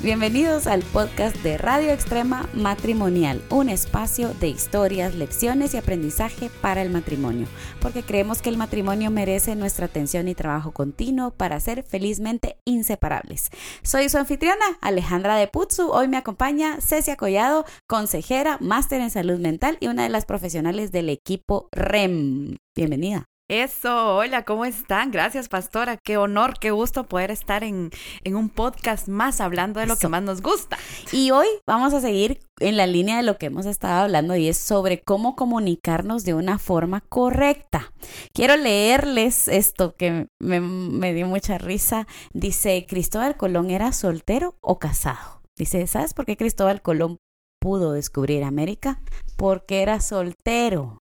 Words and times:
Bienvenidos 0.00 0.68
al 0.68 0.84
podcast 0.84 1.34
de 1.38 1.58
Radio 1.58 1.90
Extrema 1.90 2.48
Matrimonial, 2.54 3.42
un 3.50 3.68
espacio 3.68 4.32
de 4.34 4.46
historias, 4.46 5.16
lecciones 5.16 5.74
y 5.74 5.76
aprendizaje 5.76 6.50
para 6.62 6.82
el 6.82 6.90
matrimonio, 6.90 7.48
porque 7.80 8.04
creemos 8.04 8.40
que 8.40 8.48
el 8.48 8.56
matrimonio 8.56 9.10
merece 9.10 9.56
nuestra 9.56 9.86
atención 9.86 10.28
y 10.28 10.36
trabajo 10.36 10.70
continuo 10.70 11.32
para 11.32 11.58
ser 11.58 11.82
felizmente 11.82 12.58
inseparables. 12.64 13.50
Soy 13.82 14.08
su 14.08 14.18
anfitriona, 14.18 14.64
Alejandra 14.80 15.34
de 15.34 15.48
Putzu. 15.48 15.90
Hoy 15.90 16.06
me 16.06 16.16
acompaña 16.16 16.80
Cecia 16.80 17.16
Collado, 17.16 17.64
consejera, 17.88 18.56
máster 18.60 19.00
en 19.00 19.10
salud 19.10 19.40
mental 19.40 19.78
y 19.80 19.88
una 19.88 20.04
de 20.04 20.10
las 20.10 20.26
profesionales 20.26 20.92
del 20.92 21.08
equipo 21.08 21.68
REM. 21.72 22.56
Bienvenida. 22.76 23.24
Eso, 23.50 24.16
hola, 24.16 24.44
¿cómo 24.44 24.66
están? 24.66 25.10
Gracias, 25.10 25.48
pastora. 25.48 25.96
Qué 25.96 26.18
honor, 26.18 26.58
qué 26.60 26.70
gusto 26.70 27.06
poder 27.06 27.30
estar 27.30 27.64
en, 27.64 27.90
un 28.26 28.50
podcast 28.50 29.08
más 29.08 29.40
hablando 29.40 29.80
de 29.80 29.86
lo 29.86 29.96
que 29.96 30.06
más 30.06 30.22
nos 30.22 30.42
gusta. 30.42 30.76
Y 31.12 31.30
hoy 31.30 31.46
vamos 31.66 31.94
a 31.94 32.02
seguir 32.02 32.40
en 32.60 32.76
la 32.76 32.86
línea 32.86 33.16
de 33.16 33.22
lo 33.22 33.38
que 33.38 33.46
hemos 33.46 33.64
estado 33.64 34.02
hablando 34.02 34.36
y 34.36 34.48
es 34.48 34.58
sobre 34.58 35.00
cómo 35.00 35.34
comunicarnos 35.34 36.26
de 36.26 36.34
una 36.34 36.58
forma 36.58 37.00
correcta. 37.00 37.90
Quiero 38.34 38.54
leerles 38.58 39.48
esto 39.48 39.94
que 39.96 40.26
me, 40.38 40.60
me 40.60 41.14
dio 41.14 41.26
mucha 41.26 41.56
risa. 41.56 42.06
Dice, 42.34 42.84
¿Cristóbal 42.86 43.38
Colón 43.38 43.70
era 43.70 43.92
soltero 43.92 44.58
o 44.60 44.78
casado? 44.78 45.40
Dice, 45.56 45.86
¿sabes 45.86 46.12
por 46.12 46.26
qué 46.26 46.36
Cristóbal 46.36 46.82
Colón 46.82 47.16
pudo 47.58 47.92
descubrir 47.92 48.44
América? 48.44 49.00
Porque 49.38 49.80
era 49.80 50.00
soltero. 50.00 50.98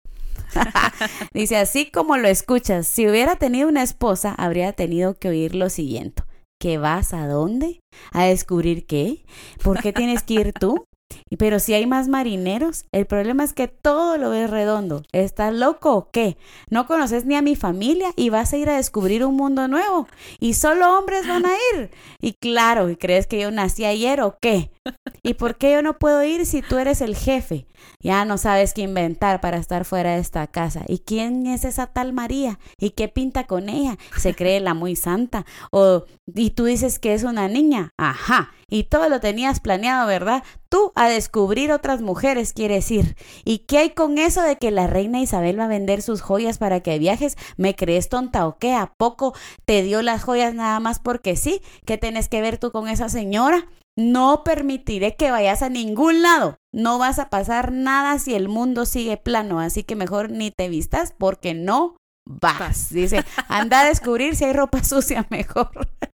Dice, 1.33 1.58
así 1.58 1.89
como 1.91 2.17
lo 2.17 2.27
escuchas, 2.27 2.88
si 2.88 3.08
hubiera 3.08 3.36
tenido 3.36 3.67
una 3.67 3.83
esposa, 3.83 4.33
habría 4.38 4.73
tenido 4.73 5.16
que 5.16 5.30
oír 5.30 5.55
lo 5.55 5.69
siguiente. 5.69 6.23
¿Que 6.59 6.77
vas 6.77 7.13
a 7.13 7.27
dónde? 7.27 7.81
¿A 8.11 8.25
descubrir 8.25 8.85
qué? 8.85 9.25
¿Por 9.63 9.81
qué 9.81 9.91
tienes 9.91 10.23
que 10.23 10.35
ir 10.35 10.53
tú? 10.53 10.85
Pero 11.38 11.59
si 11.59 11.73
hay 11.73 11.85
más 11.85 12.08
marineros, 12.08 12.85
el 12.91 13.05
problema 13.05 13.44
es 13.44 13.53
que 13.53 13.67
todo 13.67 14.17
lo 14.17 14.30
ves 14.30 14.50
redondo. 14.50 15.03
¿Estás 15.11 15.53
loco 15.53 15.94
o 15.95 16.11
qué? 16.11 16.38
No 16.69 16.88
conoces 16.88 17.25
ni 17.25 17.35
a 17.35 17.41
mi 17.41 17.55
familia 17.55 18.11
y 18.16 18.30
vas 18.30 18.53
a 18.53 18.57
ir 18.57 18.69
a 18.69 18.78
descubrir 18.78 19.25
un 19.25 19.35
mundo 19.35 19.67
nuevo. 19.67 20.07
Y 20.39 20.53
solo 20.53 20.97
hombres 20.97 21.28
van 21.28 21.45
a 21.45 21.53
ir. 21.73 21.91
Y 22.22 22.33
claro, 22.33 22.89
¿y 22.89 22.95
crees 22.95 23.28
que 23.28 23.39
yo 23.39 23.52
nací 23.52 23.85
ayer 23.85 24.22
o 24.22 24.38
qué? 24.39 24.72
¿Y 25.25 25.35
por 25.35 25.55
qué 25.55 25.71
yo 25.71 25.81
no 25.81 25.97
puedo 25.99 26.21
ir 26.25 26.45
si 26.45 26.61
tú 26.61 26.77
eres 26.77 26.99
el 26.99 27.16
jefe? 27.16 27.66
Ya 28.02 28.25
no 28.25 28.38
sabes 28.38 28.73
qué 28.73 28.81
inventar 28.81 29.39
para 29.39 29.55
estar 29.55 29.85
fuera 29.85 30.16
de 30.16 30.19
esta 30.19 30.45
casa. 30.47 30.83
¿Y 30.85 30.99
quién 30.99 31.47
es 31.47 31.63
esa 31.63 31.88
tal 31.88 32.11
María? 32.11 32.59
¿Y 32.77 32.89
qué 32.89 33.07
pinta 33.07 33.45
con 33.45 33.69
ella? 33.69 33.97
¿Se 34.17 34.35
cree 34.35 34.59
la 34.59 34.73
muy 34.73 34.97
santa? 34.97 35.45
O 35.71 36.03
y 36.35 36.49
tú 36.49 36.66
dices 36.66 36.99
que 36.99 37.13
es 37.13 37.23
una 37.23 37.47
niña. 37.47 37.91
Ajá. 37.97 38.51
Y 38.69 38.83
todo 38.85 39.07
lo 39.07 39.21
tenías 39.21 39.61
planeado, 39.61 40.07
¿verdad? 40.07 40.44
Tú 40.67 40.91
a 40.95 41.07
descubrir 41.07 41.71
otras 41.71 42.01
mujeres 42.01 42.51
quieres 42.51 42.91
ir. 42.91 43.16
¿Y 43.45 43.59
qué 43.59 43.77
hay 43.77 43.89
con 43.91 44.17
eso 44.17 44.41
de 44.41 44.57
que 44.57 44.71
la 44.71 44.88
reina 44.88 45.21
Isabel 45.21 45.57
va 45.57 45.66
a 45.66 45.69
vender 45.69 46.01
sus 46.01 46.21
joyas 46.21 46.57
para 46.57 46.81
que 46.81 46.99
viajes? 46.99 47.38
¿Me 47.55 47.75
crees 47.75 48.09
tonta 48.09 48.45
o 48.45 48.57
qué? 48.57 48.73
¿A 48.73 48.91
poco 48.97 49.33
te 49.63 49.83
dio 49.83 50.01
las 50.01 50.23
joyas 50.23 50.53
nada 50.53 50.81
más 50.81 50.99
porque 50.99 51.38
sí? 51.38 51.61
¿Qué 51.85 51.97
tienes 51.97 52.27
que 52.27 52.41
ver 52.41 52.57
tú 52.57 52.71
con 52.71 52.89
esa 52.89 53.07
señora? 53.07 53.67
No 53.97 54.44
permitiré 54.44 55.16
que 55.16 55.31
vayas 55.31 55.61
a 55.61 55.69
ningún 55.69 56.22
lado. 56.22 56.58
No 56.73 56.97
vas 56.97 57.19
a 57.19 57.30
pasar 57.30 57.72
nada 57.72 58.17
si 58.17 58.33
el 58.33 58.50
mundo 58.50 58.85
sigue 58.85 59.17
plano, 59.17 59.59
así 59.59 59.84
que 59.84 59.95
mejor 59.95 60.31
ni 60.31 60.50
te 60.50 60.69
vistas 60.69 61.13
porque 61.17 61.53
no 61.53 61.95
vas. 62.28 62.90
Dice, 62.94 63.23
anda 63.47 63.81
a 63.81 63.85
descubrir 63.85 64.35
si 64.35 64.45
hay 64.45 64.53
ropa 64.53 64.84
sucia 64.84 65.28
mejor. 65.29 65.69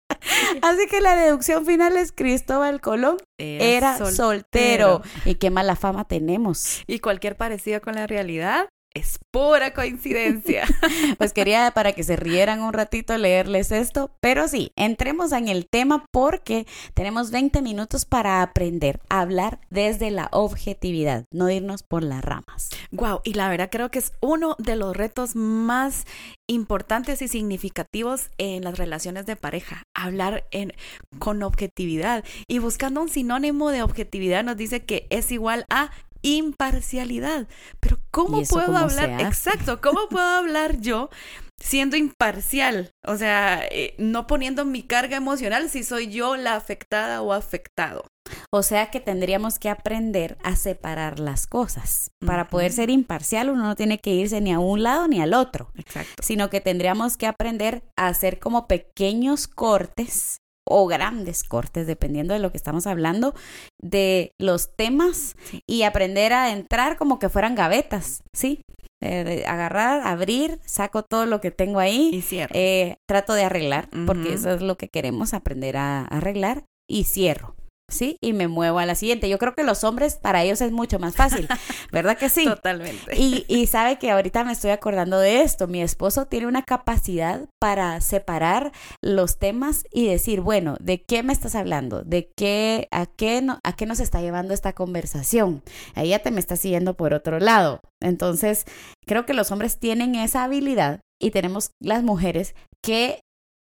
Así 0.62 0.86
que 0.90 1.00
la 1.00 1.14
deducción 1.14 1.64
final 1.64 1.96
es 1.96 2.12
Cristóbal 2.12 2.80
Colón 2.80 3.18
era, 3.38 3.96
soltero. 3.98 4.16
soltero. 4.16 5.02
Y 5.24 5.36
qué 5.36 5.50
mala 5.50 5.76
fama 5.76 6.04
tenemos. 6.06 6.82
Y 6.86 6.98
cualquier 6.98 7.36
parecido 7.36 7.80
con 7.80 7.94
la 7.94 8.06
realidad 8.06 8.68
es 8.94 9.18
pura 9.30 9.74
coincidencia. 9.74 10.64
pues 11.18 11.32
quería 11.32 11.70
para 11.72 11.92
que 11.92 12.02
se 12.02 12.16
rieran 12.16 12.62
un 12.62 12.72
ratito 12.72 13.16
leerles 13.16 13.70
esto, 13.72 14.10
pero 14.20 14.48
sí, 14.48 14.72
entremos 14.76 15.32
en 15.32 15.48
el 15.48 15.66
tema 15.68 16.04
porque 16.10 16.66
tenemos 16.94 17.30
20 17.30 17.62
minutos 17.62 18.04
para 18.04 18.42
aprender 18.42 19.00
a 19.08 19.20
hablar 19.20 19.60
desde 19.70 20.10
la 20.10 20.28
objetividad, 20.32 21.24
no 21.32 21.50
irnos 21.50 21.82
por 21.82 22.02
las 22.02 22.24
ramas. 22.24 22.70
Wow, 22.90 23.20
y 23.24 23.34
la 23.34 23.48
verdad 23.48 23.68
creo 23.70 23.90
que 23.90 23.98
es 23.98 24.12
uno 24.20 24.56
de 24.58 24.76
los 24.76 24.96
retos 24.96 25.36
más 25.36 26.04
importantes 26.48 27.20
y 27.22 27.28
significativos 27.28 28.30
en 28.38 28.64
las 28.64 28.78
relaciones 28.78 29.26
de 29.26 29.36
pareja, 29.36 29.82
hablar 29.94 30.46
en, 30.50 30.72
con 31.18 31.42
objetividad 31.42 32.24
y 32.48 32.58
buscando 32.58 33.02
un 33.02 33.08
sinónimo 33.08 33.70
de 33.70 33.82
objetividad 33.82 34.42
nos 34.44 34.56
dice 34.56 34.84
que 34.84 35.06
es 35.10 35.30
igual 35.30 35.64
a 35.70 35.90
imparcialidad. 36.22 37.48
Pero 37.80 37.98
¿cómo 38.10 38.42
puedo 38.42 38.76
hablar? 38.76 39.20
Exacto, 39.20 39.80
¿cómo 39.80 40.08
puedo 40.08 40.26
hablar 40.26 40.80
yo 40.80 41.10
siendo 41.58 41.96
imparcial? 41.96 42.92
O 43.06 43.16
sea, 43.16 43.62
eh, 43.70 43.94
no 43.98 44.26
poniendo 44.26 44.64
mi 44.64 44.82
carga 44.82 45.16
emocional 45.16 45.68
si 45.70 45.82
soy 45.82 46.08
yo 46.08 46.36
la 46.36 46.56
afectada 46.56 47.22
o 47.22 47.32
afectado. 47.32 48.04
O 48.50 48.62
sea 48.62 48.90
que 48.90 49.00
tendríamos 49.00 49.58
que 49.58 49.70
aprender 49.70 50.36
a 50.42 50.56
separar 50.56 51.18
las 51.18 51.46
cosas. 51.46 52.10
Para 52.24 52.48
poder 52.48 52.72
ser 52.72 52.90
imparcial 52.90 53.50
uno 53.50 53.64
no 53.64 53.76
tiene 53.76 53.98
que 53.98 54.10
irse 54.10 54.40
ni 54.40 54.52
a 54.52 54.58
un 54.58 54.82
lado 54.82 55.08
ni 55.08 55.20
al 55.20 55.34
otro. 55.34 55.70
Exacto. 55.76 56.22
Sino 56.22 56.50
que 56.50 56.60
tendríamos 56.60 57.16
que 57.16 57.26
aprender 57.26 57.82
a 57.96 58.08
hacer 58.08 58.38
como 58.38 58.66
pequeños 58.66 59.48
cortes 59.48 60.38
o 60.68 60.86
grandes 60.86 61.44
cortes, 61.44 61.86
dependiendo 61.86 62.34
de 62.34 62.40
lo 62.40 62.50
que 62.50 62.56
estamos 62.56 62.86
hablando, 62.86 63.34
de 63.80 64.32
los 64.38 64.74
temas 64.76 65.36
y 65.66 65.82
aprender 65.82 66.32
a 66.32 66.52
entrar 66.52 66.96
como 66.96 67.18
que 67.18 67.28
fueran 67.28 67.54
gavetas, 67.54 68.22
¿sí? 68.32 68.60
Eh, 69.00 69.44
agarrar, 69.46 70.04
abrir, 70.04 70.58
saco 70.64 71.04
todo 71.04 71.24
lo 71.24 71.40
que 71.40 71.52
tengo 71.52 71.78
ahí 71.78 72.10
y 72.12 72.22
cierro. 72.22 72.52
Eh, 72.54 72.96
trato 73.06 73.34
de 73.34 73.44
arreglar, 73.44 73.88
porque 74.06 74.32
eso 74.34 74.50
es 74.50 74.60
lo 74.60 74.76
que 74.76 74.88
queremos 74.88 75.34
aprender 75.34 75.76
a 75.76 76.04
arreglar 76.04 76.64
y 76.88 77.04
cierro. 77.04 77.54
¿Sí? 77.88 78.18
Y 78.20 78.32
me 78.32 78.48
muevo 78.48 78.78
a 78.78 78.86
la 78.86 78.94
siguiente. 78.94 79.28
Yo 79.28 79.38
creo 79.38 79.54
que 79.54 79.64
los 79.64 79.84
hombres, 79.84 80.16
para 80.16 80.42
ellos 80.42 80.60
es 80.60 80.72
mucho 80.72 80.98
más 80.98 81.16
fácil, 81.16 81.48
¿verdad 81.92 82.16
que 82.16 82.28
sí? 82.28 82.44
Totalmente. 82.44 83.16
Y, 83.16 83.44
y 83.48 83.66
sabe 83.66 83.98
que 83.98 84.10
ahorita 84.10 84.44
me 84.44 84.52
estoy 84.52 84.70
acordando 84.70 85.18
de 85.18 85.42
esto. 85.42 85.66
Mi 85.66 85.82
esposo 85.82 86.26
tiene 86.26 86.46
una 86.46 86.62
capacidad 86.62 87.48
para 87.58 88.00
separar 88.00 88.72
los 89.02 89.38
temas 89.38 89.84
y 89.90 90.06
decir, 90.06 90.40
bueno, 90.40 90.76
¿de 90.80 91.02
qué 91.02 91.22
me 91.22 91.32
estás 91.32 91.54
hablando? 91.54 92.02
¿De 92.02 92.30
qué, 92.36 92.88
a 92.90 93.06
qué, 93.06 93.40
no, 93.42 93.58
a 93.64 93.74
qué 93.74 93.86
nos 93.86 94.00
está 94.00 94.20
llevando 94.20 94.54
esta 94.54 94.74
conversación? 94.74 95.62
Ahí 95.94 96.10
ya 96.10 96.18
te 96.20 96.30
me 96.30 96.40
estás 96.40 96.60
siguiendo 96.60 96.94
por 96.94 97.14
otro 97.14 97.40
lado. 97.40 97.80
Entonces, 98.00 98.64
creo 99.06 99.26
que 99.26 99.34
los 99.34 99.50
hombres 99.50 99.78
tienen 99.78 100.14
esa 100.14 100.44
habilidad 100.44 101.00
y 101.20 101.30
tenemos 101.30 101.70
las 101.80 102.02
mujeres 102.02 102.54
que 102.82 103.20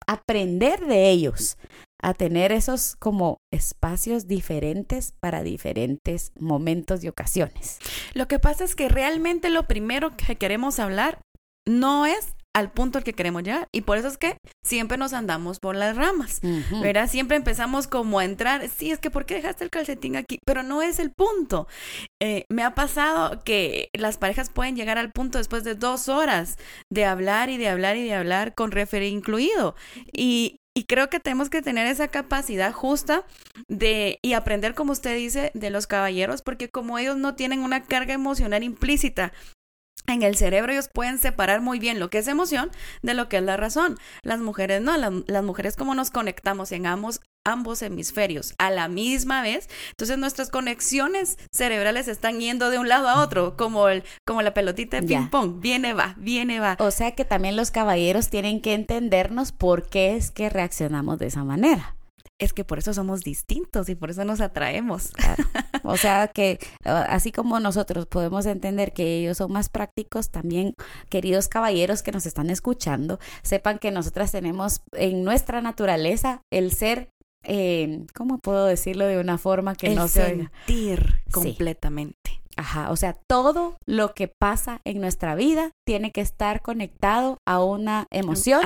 aprender 0.08 0.86
de 0.86 1.10
ellos 1.10 1.58
a 2.02 2.14
tener 2.14 2.52
esos 2.52 2.96
como 2.98 3.38
espacios 3.52 4.28
diferentes 4.28 5.14
para 5.20 5.44
diferentes 5.44 6.32
momentos 6.40 7.04
y 7.04 7.08
ocasiones. 7.08 7.80
Lo 8.14 8.28
que 8.28 8.40
pasa 8.40 8.64
es 8.64 8.76
que 8.76 8.90
realmente 8.90 9.50
lo 9.50 9.68
primero 9.68 10.16
que 10.16 10.36
queremos 10.36 10.80
hablar 10.80 11.20
no 11.68 12.06
es 12.06 12.36
al 12.56 12.72
punto 12.72 12.98
al 12.98 13.04
que 13.04 13.14
queremos 13.14 13.44
llegar. 13.44 13.68
Y 13.74 13.82
por 13.82 13.98
eso 13.98 14.08
es 14.08 14.18
que 14.18 14.38
siempre 14.66 14.98
nos 14.98 15.12
andamos 15.12 15.60
por 15.60 15.76
las 15.76 15.98
ramas, 15.98 16.40
¿verdad? 16.82 17.10
Siempre 17.10 17.36
empezamos 17.36 17.88
como 17.88 18.20
a 18.20 18.26
entrar, 18.26 18.70
sí, 18.70 18.92
es 18.92 19.00
que 19.00 19.12
¿por 19.12 19.26
qué 19.26 19.36
dejaste 19.36 19.66
el 19.66 19.70
calcetín 19.70 20.16
aquí? 20.16 20.40
Pero 20.46 20.64
no 20.64 20.82
es 20.82 21.00
el 21.00 21.12
punto. 21.12 21.68
Eh, 22.22 22.46
me 22.50 22.64
ha 22.64 22.74
pasado 22.74 23.44
que 23.44 23.90
las 23.94 24.18
parejas 24.18 24.50
pueden 24.50 24.78
llegar 24.78 24.98
al 24.98 25.12
punto 25.12 25.38
después 25.38 25.66
de 25.66 25.76
dos 25.76 26.08
horas 26.08 26.58
de 26.90 27.04
hablar 27.04 27.50
y 27.50 27.58
de 27.58 27.68
hablar 27.68 27.98
y 27.98 28.06
de 28.06 28.14
hablar 28.14 28.56
con 28.56 28.72
referee 28.72 29.10
incluido. 29.10 29.76
Y, 30.14 30.60
y 30.76 30.84
creo 30.84 31.10
que 31.10 31.20
tenemos 31.20 31.50
que 31.50 31.62
tener 31.62 31.88
esa 31.88 32.10
capacidad 32.10 32.74
justa 32.74 33.26
de 33.68 34.20
y 34.22 34.34
aprender, 34.34 34.76
como 34.76 34.92
usted 34.92 35.16
dice, 35.16 35.52
de 35.54 35.70
los 35.70 35.88
caballeros, 35.88 36.42
porque 36.42 36.70
como 36.70 37.00
ellos 37.00 37.18
no 37.18 37.36
tienen 37.36 37.62
una 37.62 37.84
carga 37.84 38.14
emocional 38.14 38.64
implícita 38.64 39.32
en 40.08 40.22
el 40.22 40.36
cerebro 40.36 40.72
ellos 40.72 40.90
pueden 40.94 41.18
separar 41.18 41.62
muy 41.62 41.80
bien 41.80 42.00
lo 42.00 42.10
que 42.10 42.20
es 42.20 42.28
emoción 42.28 42.70
de 43.02 43.14
lo 43.14 43.28
que 43.28 43.38
es 43.38 43.44
la 43.44 43.58
razón. 43.58 43.98
Las 44.22 44.40
mujeres 44.40 44.82
no, 44.82 44.98
las, 44.98 45.44
mujeres 45.44 45.76
como 45.76 45.96
nos 45.96 46.12
conectamos 46.12 46.72
en 46.72 46.86
ambos, 46.86 47.22
ambos 47.46 47.82
hemisferios 47.82 48.54
a 48.58 48.72
la 48.72 48.88
misma 48.88 49.42
vez, 49.42 49.70
entonces 49.92 50.18
nuestras 50.18 50.50
conexiones 50.50 51.38
cerebrales 51.52 52.08
están 52.08 52.40
yendo 52.40 52.70
de 52.70 52.80
un 52.80 52.90
lado 52.90 53.08
a 53.08 53.22
otro, 53.24 53.56
como, 53.56 53.88
el, 53.88 54.04
como 54.26 54.42
la 54.42 54.54
pelotita 54.54 55.00
de 55.00 55.08
ping 55.08 55.30
pong, 55.30 55.60
viene, 55.60 55.94
va, 55.94 56.16
viene, 56.18 56.60
va. 56.60 56.76
O 56.80 56.92
sea 56.92 57.12
que 57.12 57.24
también 57.26 57.56
los 57.56 57.72
caballeros 57.72 58.30
tienen 58.30 58.62
que 58.62 58.74
entendernos 58.74 59.52
por 59.52 59.88
qué 59.88 60.16
es 60.16 60.32
que 60.32 60.50
reaccionamos 60.50 61.20
de 61.20 61.28
esa 61.28 61.44
manera. 61.44 61.96
es 62.38 62.52
que 62.52 62.66
por 62.66 62.80
eso 62.80 62.94
somos 62.94 63.22
distintos 63.22 63.88
y 63.88 63.96
por 63.96 64.10
eso 64.10 64.26
nos 64.26 64.42
atraemos. 64.42 65.12
O 65.88 65.98
sea 65.98 66.28
que 66.30 66.58
así 66.84 67.32
como 67.32 67.60
nosotros 67.60 68.08
podemos 68.08 68.48
entender 68.48 68.92
que 68.92 69.20
ellos 69.20 69.38
son 69.38 69.52
más 69.52 69.70
prácticos, 69.70 70.32
también 70.32 70.74
queridos 71.10 71.48
caballeros 71.48 72.02
que 72.02 72.12
nos 72.12 72.26
están 72.26 72.50
escuchando, 72.50 73.20
sepan 73.44 73.78
que 73.78 73.92
nosotras 73.92 74.32
tenemos 74.32 74.82
en 74.94 75.24
nuestra 75.24 75.62
naturaleza 75.62 76.42
el 76.52 76.72
ser 76.72 77.10
eh, 77.48 78.06
¿cómo 78.14 78.40
puedo 78.40 78.66
decirlo 78.66 79.06
de 79.06 79.20
una 79.20 79.38
forma 79.38 79.76
que 79.76 79.90
no 79.90 80.08
se 80.08 80.26
sentir 80.26 81.22
completamente. 81.32 82.42
Ajá, 82.58 82.90
o 82.92 82.96
sea, 82.96 83.18
todo 83.28 83.78
lo 83.86 84.14
que 84.14 84.30
pasa 84.30 84.80
en 84.86 85.02
nuestra 85.02 85.36
vida 85.36 85.72
tiene 85.86 86.12
que 86.12 86.22
estar 86.22 86.62
conectado 86.62 87.38
a 87.46 87.62
una 87.64 88.08
emoción, 88.12 88.62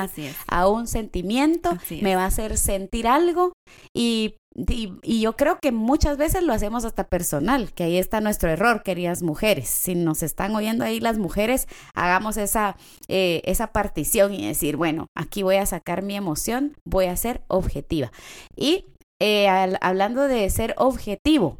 a 0.47 0.67
un 0.67 0.87
sentimiento, 0.87 1.77
me 2.01 2.15
va 2.15 2.23
a 2.23 2.27
hacer 2.27 2.57
sentir 2.57 3.07
algo 3.07 3.53
y, 3.95 4.35
y, 4.55 5.21
yo 5.21 5.35
creo 5.35 5.57
que 5.59 5.71
muchas 5.71 6.17
veces 6.17 6.43
lo 6.43 6.53
hacemos 6.53 6.85
hasta 6.85 7.07
personal, 7.07 7.73
que 7.73 7.83
ahí 7.83 7.97
está 7.97 8.21
nuestro 8.21 8.49
error, 8.49 8.83
queridas 8.83 9.23
mujeres. 9.23 9.69
Si 9.69 9.95
nos 9.95 10.21
están 10.21 10.55
oyendo 10.55 10.83
ahí 10.83 10.99
las 10.99 11.17
mujeres, 11.17 11.67
hagamos 11.95 12.37
esa, 12.37 12.77
eh, 13.07 13.41
esa 13.45 13.67
partición 13.67 14.33
y 14.33 14.45
decir, 14.45 14.75
bueno, 14.75 15.07
aquí 15.15 15.43
voy 15.43 15.55
a 15.55 15.65
sacar 15.65 16.03
mi 16.03 16.15
emoción, 16.15 16.75
voy 16.85 17.05
a 17.05 17.17
ser 17.17 17.41
objetiva. 17.47 18.11
Y 18.55 18.85
eh, 19.19 19.47
hablando 19.81 20.27
de 20.27 20.49
ser 20.49 20.75
objetivo, 20.77 21.57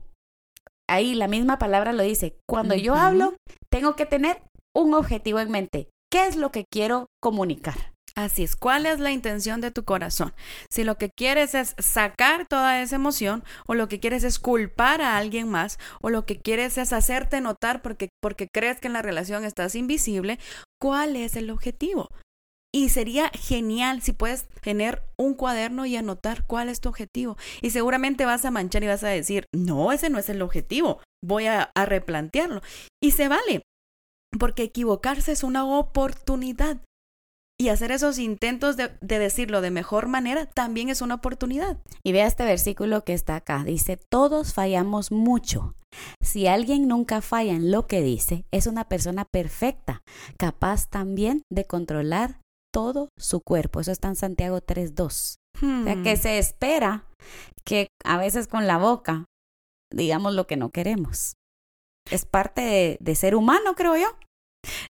ahí 0.89 1.15
la 1.15 1.27
misma 1.27 1.59
palabra 1.59 1.93
lo 1.93 2.03
dice. 2.03 2.37
Cuando 2.47 2.75
yo 2.75 2.95
hablo, 2.95 3.35
tengo 3.71 3.95
que 3.95 4.05
tener 4.05 4.41
un 4.75 4.93
objetivo 4.93 5.39
en 5.39 5.51
mente. 5.51 5.89
¿Qué 6.11 6.27
es 6.27 6.35
lo 6.35 6.51
que 6.51 6.65
quiero 6.69 7.07
comunicar? 7.21 7.93
Así 8.15 8.43
es, 8.43 8.55
¿cuál 8.55 8.85
es 8.85 8.99
la 8.99 9.11
intención 9.11 9.61
de 9.61 9.71
tu 9.71 9.85
corazón? 9.85 10.33
Si 10.69 10.83
lo 10.83 10.97
que 10.97 11.09
quieres 11.09 11.55
es 11.55 11.75
sacar 11.77 12.47
toda 12.47 12.81
esa 12.81 12.97
emoción 12.97 13.43
o 13.65 13.75
lo 13.75 13.87
que 13.87 14.01
quieres 14.01 14.23
es 14.23 14.39
culpar 14.39 15.01
a 15.01 15.17
alguien 15.17 15.47
más 15.47 15.77
o 16.01 16.09
lo 16.09 16.25
que 16.25 16.37
quieres 16.37 16.77
es 16.77 16.91
hacerte 16.91 17.39
notar 17.39 17.81
porque, 17.81 18.09
porque 18.21 18.47
crees 18.53 18.81
que 18.81 18.87
en 18.87 18.93
la 18.93 19.01
relación 19.01 19.45
estás 19.45 19.75
invisible, 19.75 20.37
¿cuál 20.81 21.15
es 21.15 21.37
el 21.37 21.49
objetivo? 21.49 22.09
Y 22.71 22.89
sería 22.89 23.29
genial 23.33 24.01
si 24.01 24.13
puedes 24.13 24.47
tener 24.61 25.01
un 25.17 25.33
cuaderno 25.33 25.87
y 25.87 25.95
anotar 25.95 26.45
cuál 26.45 26.69
es 26.69 26.81
tu 26.81 26.89
objetivo. 26.89 27.35
Y 27.61 27.71
seguramente 27.71 28.25
vas 28.25 28.45
a 28.45 28.51
manchar 28.51 28.83
y 28.83 28.87
vas 28.87 29.03
a 29.03 29.07
decir, 29.07 29.45
no, 29.51 29.91
ese 29.91 30.09
no 30.09 30.19
es 30.19 30.29
el 30.29 30.41
objetivo, 30.41 30.99
voy 31.23 31.47
a, 31.47 31.71
replantearlo. 31.75 32.61
Y 33.01 33.11
se 33.11 33.27
vale, 33.27 33.63
porque 34.39 34.63
equivocarse 34.63 35.31
es 35.31 35.43
una 35.43 35.65
oportunidad. 35.65 36.77
Y 37.61 37.69
hacer 37.69 37.91
esos 37.91 38.19
intentos 38.19 38.77
de, 38.77 38.91
de, 39.01 39.19
decirlo 39.19 39.59
de 39.59 39.71
mejor 39.71 40.07
manera 40.07 40.45
también 40.45 40.89
es 40.89 41.01
una 41.01 41.15
oportunidad. 41.15 41.77
Y 42.03 42.13
vea 42.13 42.27
este 42.27 42.45
versículo 42.45 43.03
que 43.03 43.13
está 43.13 43.35
acá. 43.35 43.63
Dice, 43.65 43.97
todos 44.09 44.53
fallamos 44.53 45.11
mucho. 45.11 45.75
Si 46.21 46.47
alguien 46.47 46.87
nunca 46.87 47.21
falla 47.21 47.53
en 47.53 47.71
lo 47.71 47.87
que 47.87 48.01
dice, 48.01 48.45
es 48.51 48.67
una 48.67 48.87
persona 48.87 49.25
perfecta, 49.25 50.03
capaz 50.37 50.87
también 50.87 51.41
de 51.49 51.65
controlar 51.65 52.39
todo 52.71 53.09
su 53.17 53.41
cuerpo. 53.41 53.79
Eso 53.79 53.91
está 53.91 54.07
en 54.07 54.15
Santiago 54.15 54.59
3.2. 54.61 55.35
O 55.55 55.83
sea, 55.83 56.03
que 56.03 56.13
hmm. 56.13 56.17
se 56.17 56.37
espera 56.37 57.05
que 57.65 57.87
a 58.05 58.17
veces 58.17 58.47
con 58.47 58.67
la 58.67 58.77
boca 58.77 59.25
digamos 59.91 60.33
lo 60.33 60.47
que 60.47 60.57
no 60.57 60.71
queremos. 60.71 61.35
Es 62.09 62.25
parte 62.25 62.97
de, 62.99 63.15
ser 63.15 63.35
humano, 63.35 63.75
creo 63.75 63.95
yo. 63.95 64.17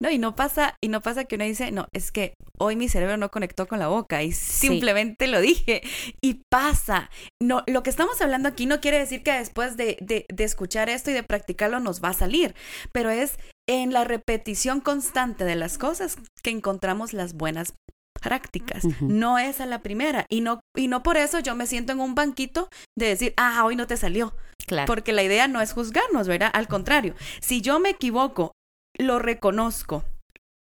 No, 0.01 0.11
y 0.11 0.19
no 0.19 0.37
pasa, 0.37 0.77
y 0.81 0.89
no 0.89 1.01
pasa 1.01 1.25
que 1.25 1.35
uno 1.35 1.45
dice, 1.45 1.73
no, 1.73 1.89
es 1.93 2.13
que 2.13 2.35
hoy 2.59 2.77
mi 2.77 2.89
cerebro 2.89 3.17
no 3.17 3.31
conectó 3.31 3.67
con 3.67 3.79
la 3.79 3.89
boca 3.89 4.23
y 4.23 4.33
simplemente 4.33 5.27
lo 5.27 5.41
dije. 5.41 5.83
Y 6.21 6.43
pasa. 6.51 7.11
No, 7.43 7.65
lo 7.67 7.83
que 7.83 7.91
estamos 7.91 8.21
hablando 8.21 8.49
aquí 8.49 8.67
no 8.67 8.81
quiere 8.81 8.99
decir 8.99 9.23
que 9.23 9.33
después 9.33 9.77
de, 9.77 9.97
de, 10.01 10.27
de 10.29 10.45
escuchar 10.45 10.89
esto 10.89 11.11
y 11.11 11.15
de 11.15 11.23
practicarlo 11.23 11.81
nos 11.81 12.03
va 12.03 12.11
a 12.11 12.15
salir, 12.15 12.55
pero 12.93 13.11
es 13.11 13.39
en 13.69 13.93
la 13.93 14.05
repetición 14.05 14.81
constante 14.81 15.45
de 15.45 15.57
las 15.57 15.79
cosas 15.79 16.19
que 16.43 16.51
encontramos 16.51 17.13
las 17.13 17.35
buenas 17.35 17.75
prácticas. 18.21 18.85
No 19.01 19.39
es 19.39 19.61
a 19.61 19.67
la 19.67 19.83
primera. 19.83 20.27
Y 20.29 20.41
no, 20.41 20.61
y 20.77 20.89
no 20.89 21.03
por 21.03 21.17
eso 21.17 21.41
yo 21.41 21.55
me 21.55 21.67
siento 21.67 21.93
en 21.93 22.01
un 22.01 22.15
banquito 22.15 22.69
de 22.97 23.07
decir, 23.07 23.35
ah, 23.37 23.65
hoy 23.65 23.77
no 23.77 23.87
te 23.87 23.97
salió. 23.97 24.35
Claro. 24.67 24.87
Porque 24.87 25.13
la 25.13 25.23
idea 25.23 25.49
no 25.49 25.61
es 25.61 25.73
juzgarnos, 25.73 26.27
¿verdad? 26.27 26.51
Al 26.53 26.69
contrario, 26.69 27.15
si 27.41 27.61
yo 27.61 27.79
me 27.79 27.91
equivoco, 27.91 28.53
lo 28.99 29.19
reconozco 29.19 30.05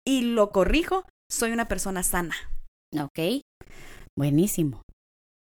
y 0.06 0.22
lo 0.22 0.50
corrijo, 0.50 1.04
soy 1.30 1.52
una 1.52 1.68
persona 1.68 2.02
sana. 2.02 2.34
Ok. 2.98 3.42
Buenísimo. 4.16 4.82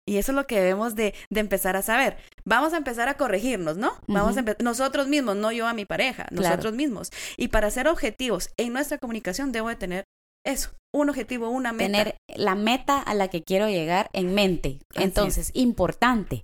Y 0.07 0.17
eso 0.17 0.33
es 0.33 0.37
lo 0.37 0.47
que 0.47 0.61
debemos 0.61 0.97
de, 0.97 1.15
de, 1.31 1.41
empezar 1.41 1.77
a 1.77 1.83
saber. 1.83 2.17
Vamos 2.45 2.73
a 2.73 2.77
empezar 2.77 3.09
a 3.09 3.17
corregirnos, 3.17 3.77
¿no? 3.77 3.93
Vamos 4.09 4.37
a 4.37 4.45
nosotros 4.61 5.07
mismos, 5.07 5.37
no 5.37 5.53
yo 5.53 5.67
a 5.67 5.75
mi 5.75 5.85
pareja, 5.85 6.27
nosotros 6.31 6.75
mismos. 6.75 7.11
Y 7.37 7.49
para 7.49 7.71
ser 7.71 7.87
objetivos 7.87 8.51
en 8.57 8.73
nuestra 8.73 8.99
comunicación 8.99 9.53
debo 9.53 9.69
de 9.69 9.77
tener 9.77 10.05
eso, 10.45 10.71
un 10.93 11.09
objetivo, 11.09 11.51
una 11.51 11.73
meta. 11.73 11.93
Tener 11.93 12.17
la 12.35 12.55
meta 12.55 13.01
a 13.01 13.15
la 13.15 13.29
que 13.29 13.43
quiero 13.43 13.69
llegar 13.69 14.11
en 14.13 14.35
mente. 14.35 14.81
Entonces, 14.95 15.51
importante 15.55 16.43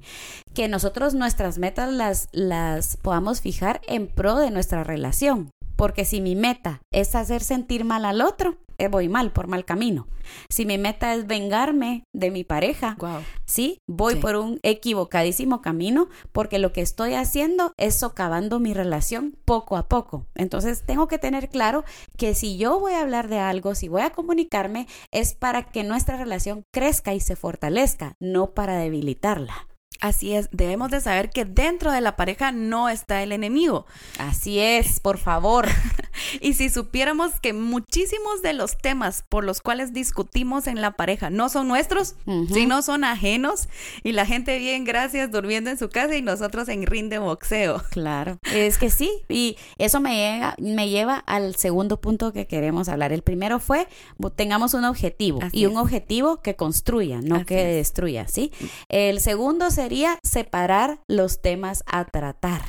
que 0.55 0.69
nosotros 0.69 1.15
nuestras 1.15 1.59
metas 1.59 1.93
las, 1.93 2.29
las 2.33 2.97
podamos 2.97 3.41
fijar 3.41 3.81
en 3.89 4.07
pro 4.07 4.37
de 4.37 4.51
nuestra 4.51 4.85
relación. 4.85 5.51
Porque 5.77 6.05
si 6.05 6.21
mi 6.21 6.37
meta 6.37 6.81
es 6.93 7.15
hacer 7.15 7.43
sentir 7.43 7.85
mal 7.85 8.05
al 8.05 8.21
otro, 8.21 8.59
voy 8.87 9.09
mal, 9.09 9.33
por 9.33 9.49
mal 9.49 9.65
camino. 9.65 10.07
Si 10.49 10.65
mi 10.65 10.79
meta 10.79 11.15
es 11.15 11.27
vengarme 11.27 12.05
de 12.13 12.31
mi 12.31 12.45
pareja, 12.45 12.97
sí, 13.45 13.79
voy 13.89 14.17
por 14.17 14.37
un 14.37 14.61
equivocadísimo 14.63 15.61
camino 15.61 16.09
porque 16.31 16.61
lo 16.61 16.73
que 16.73 16.83
estoy 16.83 17.15
haciendo 17.15 17.73
es 17.77 17.99
socavando 17.99 18.61
mi 18.61 18.75
relación 18.75 19.37
poco 19.45 19.77
a 19.77 19.89
poco. 19.89 20.27
Entonces 20.37 20.85
tengo 20.87 21.09
que 21.09 21.19
tener 21.19 21.49
claro 21.49 21.85
que 22.17 22.35
si 22.35 22.57
yo 22.57 22.79
voy 22.79 22.93
a 22.93 23.01
hablar 23.01 23.29
de 23.29 23.41
algo, 23.41 23.75
si 23.75 23.89
voy 23.89 24.03
a 24.03 24.11
comunicarme, 24.11 24.87
es 25.11 25.35
para 25.35 25.65
que 25.65 25.83
nuestra 25.83 26.17
relación 26.17 26.63
crezca 26.73 27.15
y 27.15 27.21
se 27.21 27.35
fortalezca, 27.35 28.15
no 28.21 28.53
para 28.55 28.77
debilitarla. 28.77 29.67
Así 30.01 30.35
es, 30.35 30.49
debemos 30.53 30.91
de 30.91 31.01
saber 31.01 31.31
que 31.31 31.45
dentro 31.45 31.91
de 31.91 32.01
la 32.01 32.15
pareja 32.15 32.53
no 32.53 32.89
está 32.89 33.23
el 33.23 33.33
enemigo. 33.33 33.85
Así 34.19 34.61
es, 34.61 35.01
por 35.01 35.19
favor. 35.19 35.67
y 36.41 36.55
si 36.55 36.71
supiéramos 36.71 37.41
que 37.41 37.53
muchísimos 37.53 38.41
de 38.43 38.53
los 38.53 38.79
temas 38.79 39.25
por 39.29 39.45
los 39.45 39.61
cuales 39.61 39.93
discutimos 39.93 40.69
en 40.69 40.81
la 40.81 40.93
pareja 40.93 41.31
no 41.31 41.49
son 41.49 41.67
nuestros, 41.67 42.15
sino 42.53 42.83
son 42.83 43.03
ajenos, 43.03 43.69
y 44.05 44.13
la 44.13 44.25
gente 44.25 44.59
bien, 44.59 44.85
gracias, 44.85 45.31
durmiendo 45.33 45.71
en 45.71 45.79
su 45.79 45.89
casa 45.89 46.17
y 46.17 46.23
nosotros 46.23 46.69
en 46.69 46.87
ring 46.87 47.09
de 47.09 47.19
boxeo. 47.19 47.83
Claro, 47.91 48.39
es 48.53 48.79
que 48.79 48.91
sí, 48.91 49.11
y 49.29 49.57
eso 49.79 50.01
me, 50.01 50.15
llega, 50.15 50.55
me 50.59 50.89
lleva 50.89 51.17
al 51.27 51.57
segundo 51.57 52.01
punto 52.01 52.33
que 52.33 52.47
queremos 52.47 52.89
hablar. 52.89 53.13
El 53.13 53.23
primero 53.23 53.59
fue, 53.59 53.89
tengamos 54.37 54.75
un 54.75 54.85
objetivo, 54.85 55.41
y 55.53 55.67
un 55.67 55.77
objetivo 55.77 56.41
que 56.41 56.55
construya, 56.55 57.21
no 57.21 57.45
que 57.45 57.65
destruya, 57.65 58.29
¿sí? 58.29 58.53
El 58.89 59.21
segundo 59.21 59.71
se 59.71 59.88
sería 59.89 60.19
separar 60.23 61.01
los 61.09 61.41
temas 61.41 61.83
a 61.87 62.05
tratar. 62.05 62.61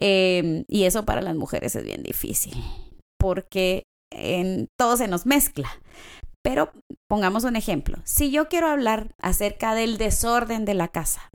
Em, 0.00 0.64
y 0.66 0.84
eso 0.84 1.04
para 1.04 1.20
las 1.20 1.36
mujeres 1.36 1.76
es 1.76 1.84
bien 1.84 2.02
difícil, 2.02 2.54
porque 3.18 3.82
en, 4.10 4.68
todo 4.78 4.96
se 4.96 5.08
nos 5.08 5.26
mezcla. 5.26 5.68
Pero 6.42 6.72
pongamos 7.06 7.44
un 7.44 7.54
ejemplo. 7.54 7.98
Si 8.04 8.30
yo 8.30 8.48
quiero 8.48 8.68
hablar 8.68 9.14
acerca 9.20 9.74
del 9.74 9.98
desorden 9.98 10.64
de 10.64 10.72
la 10.72 10.88
casa 10.88 11.30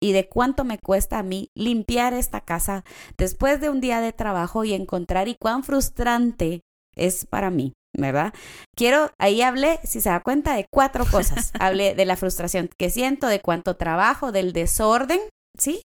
y 0.00 0.12
de 0.12 0.28
cuánto 0.28 0.62
me 0.62 0.78
cuesta 0.78 1.18
a 1.18 1.24
mí 1.24 1.48
limpiar 1.56 2.14
esta 2.14 2.40
casa 2.40 2.84
después 3.18 3.60
de 3.60 3.68
un 3.68 3.80
día 3.80 4.00
de 4.00 4.12
trabajo 4.12 4.62
y 4.62 4.74
encontrar 4.74 5.26
y 5.26 5.34
cuán 5.34 5.64
frustrante 5.64 6.60
es 6.94 7.26
para 7.26 7.50
mí 7.50 7.72
¿verdad? 7.96 8.32
Quiero, 8.76 9.10
ahí 9.18 9.42
hablé, 9.42 9.80
si 9.84 10.00
se 10.00 10.10
da 10.10 10.20
cuenta, 10.20 10.54
de 10.54 10.66
cuatro 10.72 11.04
cosas. 11.06 11.52
hablé 11.60 11.94
de 11.94 12.04
la 12.04 12.16
frustración 12.16 12.70
que 12.78 12.90
siento, 12.90 13.26
de 13.26 13.40
cuánto 13.40 13.76
trabajo, 13.76 14.32
del 14.32 14.52
desorden, 14.52 15.20
¿sí? 15.58 15.82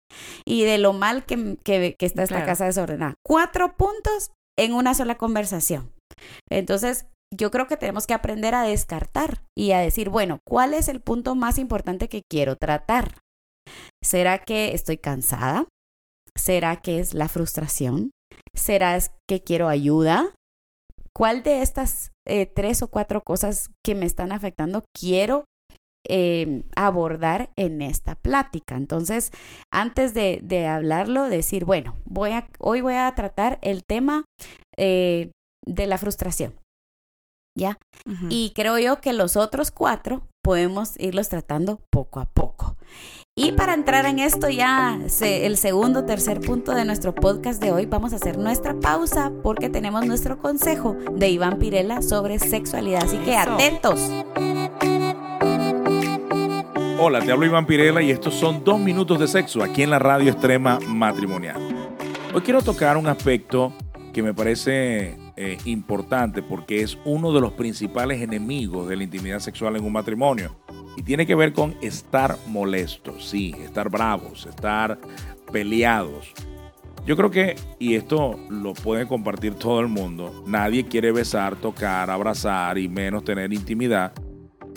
Y 0.45 0.65
de 0.65 0.79
lo 0.79 0.93
mal 0.93 1.25
que, 1.25 1.59
que, 1.63 1.97
está 2.01 2.23
esta 2.23 2.45
casa 2.45 2.65
desordenada. 2.65 3.15
Cuatro 3.25 3.77
puntos 3.77 4.31
en 4.59 4.73
una 4.73 4.95
sola 4.95 5.17
conversación. 5.17 5.93
Entonces, 6.51 7.07
yo 7.35 7.51
creo 7.51 7.67
que 7.67 7.77
tenemos 7.77 8.07
que 8.07 8.15
aprender 8.15 8.55
a 8.55 8.63
descartar 8.63 9.43
y 9.57 9.73
a 9.73 9.81
decir, 9.81 10.09
bueno, 10.09 10.39
¿cuál 10.47 10.73
es 10.73 10.89
el 10.89 11.01
punto 11.01 11.35
más 11.35 11.59
importante 11.59 12.09
que 12.09 12.23
quiero 12.29 12.57
tratar? 12.57 13.19
¿Será 14.03 14.39
que 14.39 14.75
estoy 14.75 14.97
cansada? 14.97 15.67
¿Será 16.35 16.77
que 16.77 17.01
es 17.01 17.13
la 17.13 17.29
frustración? 17.29 18.13
¿Será 18.55 18.99
que 19.29 19.43
quiero 19.43 19.69
ayuda? 19.69 20.35
¿Cuál 21.19 21.43
de 21.43 21.63
estas 21.63 22.13
eh, 22.29 22.47
tres 22.47 22.81
o 22.81 22.87
cuatro 22.87 23.25
cosas 23.25 23.71
que 23.85 23.97
me 23.97 24.07
están 24.07 24.31
afectando 24.31 24.85
quiero 24.97 25.47
em, 26.07 26.63
abordar 26.77 27.51
en 27.57 27.83
esta 27.83 28.15
plática? 28.15 28.77
Entonces, 28.77 29.33
antes 29.73 30.15
de, 30.15 30.67
hablarlo, 30.69 31.25
decir, 31.25 31.65
bueno, 31.65 31.97
voy 32.05 32.31
a, 32.31 32.49
hoy 32.61 32.83
voy 32.83 32.95
a 32.95 33.13
tratar 33.17 33.59
el 33.63 33.83
tema 33.85 34.27
eh, 34.77 35.33
de 35.67 35.89
la 35.89 35.99
frustración. 35.99 36.55
¿Ya? 37.57 37.79
Y 38.31 38.53
creo 38.55 38.79
yo 38.79 39.01
que 39.01 39.13
los 39.13 39.37
otros 39.37 39.73
cuatro 39.73 40.23
podemos 40.45 40.95
irlos 41.01 41.29
tratando 41.29 41.81
poco 41.91 42.21
a 42.21 42.27
poco. 42.27 42.77
Y 43.41 43.53
para 43.53 43.73
entrar 43.73 44.05
en 44.05 44.19
esto 44.19 44.49
ya, 44.49 44.99
el 45.21 45.57
segundo, 45.59 46.05
tercer 46.05 46.41
punto 46.41 46.75
de 46.75 46.85
nuestro 46.85 47.15
podcast 47.15 47.63
de 47.63 47.71
hoy, 47.71 47.87
vamos 47.87 48.13
a 48.13 48.17
hacer 48.17 48.37
nuestra 48.37 48.75
pausa 48.75 49.31
porque 49.45 49.71
tenemos 49.71 50.05
nuestro 50.05 50.39
consejo 50.39 50.97
de 51.13 51.29
Iván 51.29 51.61
Pirela 51.61 52.03
sobre 52.03 52.41
sexualidad. 52.41 53.05
Así 53.05 53.17
que 53.19 53.37
atentos. 53.37 54.01
Hola, 56.99 57.21
te 57.21 57.31
hablo 57.31 57.47
Iván 57.47 57.65
Pirela 57.65 58.03
y 58.03 58.11
estos 58.11 58.35
son 58.35 58.65
dos 58.65 58.81
minutos 58.81 59.21
de 59.21 59.29
sexo 59.29 59.63
aquí 59.63 59.85
en 59.85 59.91
la 59.91 60.01
radio 60.01 60.33
extrema 60.33 60.81
matrimonial. 60.89 61.59
Hoy 62.35 62.41
quiero 62.41 62.61
tocar 62.61 62.97
un 62.97 63.07
aspecto 63.07 63.73
que 64.13 64.21
me 64.21 64.35
parece 64.35 65.17
eh, 65.37 65.59
importante 65.65 66.43
porque 66.43 66.83
es 66.83 66.99
uno 67.05 67.33
de 67.33 67.41
los 67.41 67.53
principales 67.53 68.21
enemigos 68.21 68.89
de 68.89 68.97
la 68.97 69.05
intimidad 69.05 69.39
sexual 69.39 69.77
en 69.77 69.85
un 69.85 69.93
matrimonio 69.93 70.57
y 70.99 71.03
tiene 71.05 71.27
que 71.27 71.37
ver 71.37 71.53
con 71.53 71.77
estar 71.81 72.37
molestos, 72.49 73.29
sí, 73.29 73.55
estar 73.63 73.89
bravos, 73.89 74.47
estar 74.47 74.99
peleados. 75.53 76.33
Yo 77.07 77.17
creo 77.17 77.31
que, 77.31 77.55
y 77.79 77.95
esto 77.95 78.37
lo 78.51 78.75
puede 78.75 79.07
compartir 79.07 79.55
todo 79.55 79.79
el 79.79 79.87
mundo, 79.87 80.43
nadie 80.49 80.87
quiere 80.87 81.13
besar, 81.13 81.55
tocar, 81.55 82.11
abrazar 82.11 82.79
y 82.79 82.89
menos 82.89 83.23
tener 83.23 83.53
intimidad 83.53 84.13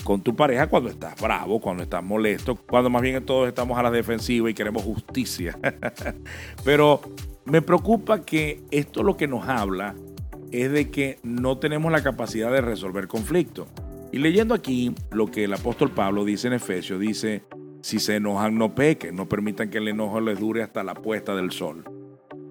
con 0.03 0.21
tu 0.21 0.35
pareja 0.35 0.67
cuando 0.67 0.91
estás 0.91 1.19
bravo, 1.19 1.59
cuando 1.59 1.81
estás 1.81 2.03
molesto, 2.03 2.55
cuando 2.55 2.91
más 2.91 3.01
bien 3.01 3.25
todos 3.25 3.47
estamos 3.47 3.79
a 3.79 3.81
la 3.81 3.89
defensiva 3.89 4.47
y 4.47 4.53
queremos 4.53 4.83
justicia. 4.83 5.57
Pero 6.63 7.01
me 7.45 7.63
preocupa 7.63 8.21
que 8.21 8.61
esto 8.69 9.01
lo 9.01 9.17
que 9.17 9.27
nos 9.27 9.47
habla 9.47 9.95
es 10.51 10.71
de 10.71 10.91
que 10.91 11.17
no 11.23 11.57
tenemos 11.57 11.91
la 11.91 12.03
capacidad 12.03 12.51
de 12.51 12.61
resolver 12.61 13.07
conflictos. 13.07 13.67
Y 14.11 14.17
leyendo 14.17 14.53
aquí 14.53 14.93
lo 15.11 15.27
que 15.27 15.45
el 15.45 15.53
apóstol 15.53 15.91
Pablo 15.91 16.25
dice 16.25 16.47
en 16.47 16.53
Efesios, 16.53 16.99
dice, 16.99 17.43
si 17.81 17.99
se 17.99 18.17
enojan 18.17 18.57
no 18.57 18.75
pequen, 18.75 19.15
no 19.15 19.29
permitan 19.29 19.69
que 19.69 19.77
el 19.77 19.87
enojo 19.87 20.19
les 20.19 20.39
dure 20.39 20.63
hasta 20.63 20.83
la 20.83 20.93
puesta 20.93 21.35
del 21.35 21.51
sol. 21.51 21.83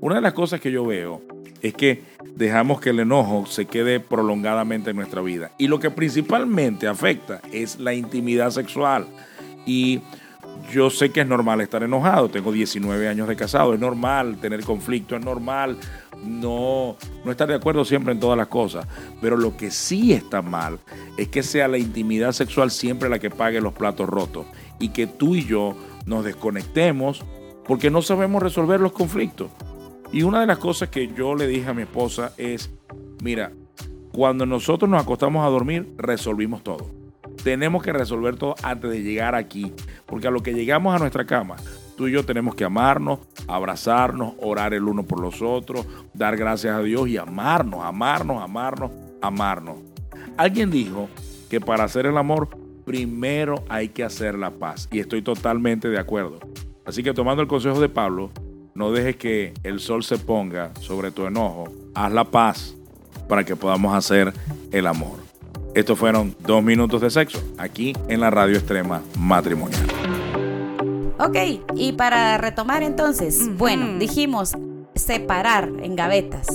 Una 0.01 0.17
de 0.17 0.21
las 0.23 0.33
cosas 0.33 0.61
que 0.61 0.73
yo 0.73 0.87
veo 0.87 1.23
es 1.61 1.75
que 1.75 2.03
dejamos 2.35 2.81
que 2.81 2.91
el 2.91 3.01
enojo 3.01 3.45
se 3.45 3.67
quede 3.67 4.01
prolongadamente 4.01 4.91
en 4.91 4.97
nuestra 4.97 5.21
vida. 5.21 5.53
Y 5.59 5.69
lo 5.69 5.79
que 5.79 5.91
principalmente 5.91 6.89
afecta 6.89 7.43
es 7.53 7.79
la 7.79 7.93
intimidad 7.93 8.51
sexual. 8.51 9.07
Y 9.67 10.01
yo 10.73 10.89
sé 10.89 11.11
que 11.11 11.21
es 11.21 11.27
normal 11.27 11.61
estar 11.61 11.83
enojado, 11.83 12.31
tengo 12.31 12.53
19 12.53 13.09
años 13.09 13.29
de 13.29 13.37
casado, 13.37 13.75
es 13.75 13.81
normal 13.81 14.39
tener 14.41 14.63
conflicto, 14.65 15.17
es 15.17 15.25
normal 15.25 15.77
no, 16.25 16.97
no 17.25 17.31
estar 17.31 17.49
de 17.49 17.55
acuerdo 17.55 17.85
siempre 17.85 18.13
en 18.13 18.21
todas 18.21 18.37
las 18.37 18.49
cosas, 18.49 18.87
pero 19.21 19.37
lo 19.37 19.57
que 19.57 19.71
sí 19.71 20.13
está 20.13 20.43
mal 20.43 20.79
es 21.17 21.29
que 21.29 21.43
sea 21.43 21.69
la 21.69 21.79
intimidad 21.79 22.33
sexual 22.33 22.71
siempre 22.71 23.09
la 23.09 23.19
que 23.19 23.31
pague 23.31 23.61
los 23.61 23.73
platos 23.73 24.09
rotos 24.09 24.47
y 24.79 24.91
que 24.91 25.07
tú 25.07 25.35
y 25.35 25.45
yo 25.45 25.75
nos 26.07 26.25
desconectemos 26.25 27.25
porque 27.65 27.91
no 27.91 28.03
sabemos 28.03 28.43
resolver 28.43 28.81
los 28.81 28.93
conflictos. 28.93 29.51
Y 30.13 30.23
una 30.23 30.41
de 30.41 30.47
las 30.47 30.59
cosas 30.59 30.89
que 30.89 31.09
yo 31.09 31.35
le 31.35 31.47
dije 31.47 31.69
a 31.69 31.75
mi 31.75 31.83
esposa 31.83 32.33
es, 32.37 32.71
mira, 33.23 33.53
cuando 34.13 34.45
nosotros 34.45 34.91
nos 34.91 35.03
acostamos 35.03 35.47
a 35.47 35.51
dormir, 35.51 35.95
resolvimos 35.97 36.65
todo. 36.65 36.91
Tenemos 37.45 37.83
que 37.83 37.93
resolver 37.93 38.37
todo 38.37 38.57
antes 38.63 38.91
de 38.91 39.03
llegar 39.03 39.35
aquí, 39.35 39.73
porque 40.07 40.27
a 40.27 40.31
lo 40.33 40.43
que 40.43 40.53
llegamos 40.53 40.95
a 40.95 40.99
nuestra 40.99 41.25
cama, 41.27 41.57
Tú 42.01 42.09
y 42.09 42.13
yo 42.13 42.25
tenemos 42.25 42.55
que 42.55 42.65
amarnos, 42.65 43.19
abrazarnos, 43.47 44.33
orar 44.41 44.73
el 44.73 44.85
uno 44.85 45.03
por 45.03 45.21
los 45.21 45.43
otros, 45.43 45.85
dar 46.15 46.35
gracias 46.35 46.75
a 46.75 46.81
Dios 46.81 47.07
y 47.09 47.19
amarnos, 47.19 47.85
amarnos, 47.85 48.43
amarnos, 48.43 48.91
amarnos. 49.21 49.77
Alguien 50.39 50.71
dijo 50.71 51.11
que 51.51 51.61
para 51.61 51.85
hacer 51.85 52.07
el 52.07 52.17
amor, 52.17 52.49
primero 52.87 53.65
hay 53.69 53.91
que 53.91 54.03
hacer 54.03 54.39
la 54.39 54.51
paz. 54.51 54.89
Y 54.91 55.01
estoy 55.01 55.21
totalmente 55.21 55.91
de 55.91 55.99
acuerdo. 55.99 56.39
Así 56.87 57.03
que 57.03 57.13
tomando 57.13 57.43
el 57.43 57.49
consejo 57.49 57.79
de 57.79 57.91
Pablo, 57.91 58.31
no 58.75 58.93
dejes 58.93 59.17
que 59.17 59.53
el 59.63 59.79
sol 59.79 60.03
se 60.03 60.17
ponga 60.17 60.73
sobre 60.81 61.11
tu 61.11 61.27
enojo. 61.27 61.69
Haz 61.95 62.13
la 62.13 62.25
paz 62.25 62.77
para 63.29 63.45
que 63.45 63.57
podamos 63.57 63.95
hacer 63.95 64.33
el 64.73 64.87
amor. 64.87 65.19
Estos 65.75 65.99
fueron 65.99 66.35
dos 66.47 66.65
minutos 66.65 67.03
de 67.03 67.11
sexo 67.11 67.43
aquí 67.59 67.93
en 68.09 68.21
la 68.21 68.31
radio 68.31 68.57
extrema 68.57 69.03
matrimonial. 69.19 70.00
Ok, 71.23 71.37
y 71.77 71.93
para 71.93 72.39
retomar 72.39 72.83
entonces, 72.83 73.55
bueno, 73.59 73.99
dijimos 73.99 74.55
separar 74.95 75.71
en 75.83 75.95
gavetas. 75.95 76.47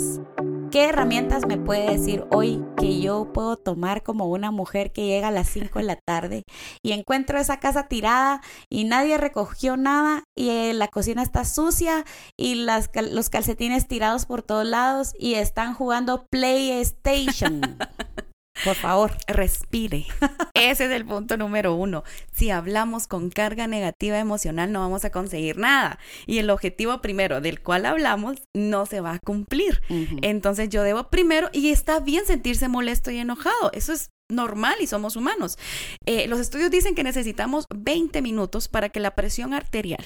¿Qué 0.71 0.85
herramientas 0.85 1.45
me 1.45 1.59
puede 1.59 1.91
decir 1.91 2.25
hoy 2.31 2.65
que 2.75 2.99
yo 2.99 3.31
puedo 3.31 3.57
tomar 3.57 4.01
como 4.01 4.25
una 4.25 4.49
mujer 4.49 4.91
que 4.91 5.05
llega 5.05 5.27
a 5.27 5.31
las 5.31 5.49
5 5.49 5.77
de 5.77 5.85
la 5.85 5.97
tarde 5.97 6.45
y 6.81 6.93
encuentro 6.93 7.37
esa 7.37 7.59
casa 7.59 7.87
tirada 7.87 8.41
y 8.67 8.85
nadie 8.85 9.19
recogió 9.19 9.77
nada 9.77 10.23
y 10.35 10.49
eh, 10.49 10.73
la 10.73 10.87
cocina 10.87 11.21
está 11.21 11.45
sucia 11.45 12.03
y 12.35 12.55
las, 12.55 12.89
los 13.11 13.29
calcetines 13.29 13.87
tirados 13.87 14.25
por 14.25 14.41
todos 14.41 14.65
lados 14.65 15.13
y 15.19 15.35
están 15.35 15.75
jugando 15.75 16.25
PlayStation? 16.31 17.61
Por 18.63 18.75
favor, 18.75 19.11
respire. 19.27 20.05
Ese 20.53 20.85
es 20.85 20.91
el 20.91 21.05
punto 21.05 21.37
número 21.37 21.75
uno. 21.75 22.03
Si 22.31 22.49
hablamos 22.49 23.07
con 23.07 23.29
carga 23.29 23.67
negativa 23.67 24.17
emocional, 24.19 24.71
no 24.71 24.79
vamos 24.79 25.05
a 25.05 25.11
conseguir 25.11 25.57
nada. 25.57 25.99
Y 26.25 26.39
el 26.39 26.49
objetivo 26.49 27.01
primero 27.01 27.41
del 27.41 27.61
cual 27.61 27.85
hablamos 27.85 28.37
no 28.53 28.85
se 28.85 29.01
va 29.01 29.13
a 29.13 29.19
cumplir. 29.19 29.81
Entonces 30.21 30.69
yo 30.69 30.83
debo 30.83 31.09
primero, 31.09 31.49
y 31.53 31.69
está 31.69 31.99
bien 31.99 32.25
sentirse 32.25 32.67
molesto 32.67 33.11
y 33.11 33.17
enojado. 33.17 33.71
Eso 33.73 33.93
es 33.93 34.11
normal 34.29 34.75
y 34.79 34.87
somos 34.87 35.15
humanos. 35.15 35.57
Eh, 36.05 36.27
los 36.27 36.39
estudios 36.39 36.71
dicen 36.71 36.95
que 36.95 37.03
necesitamos 37.03 37.65
20 37.75 38.21
minutos 38.21 38.67
para 38.67 38.89
que 38.89 38.99
la 38.99 39.15
presión 39.15 39.53
arterial 39.53 40.03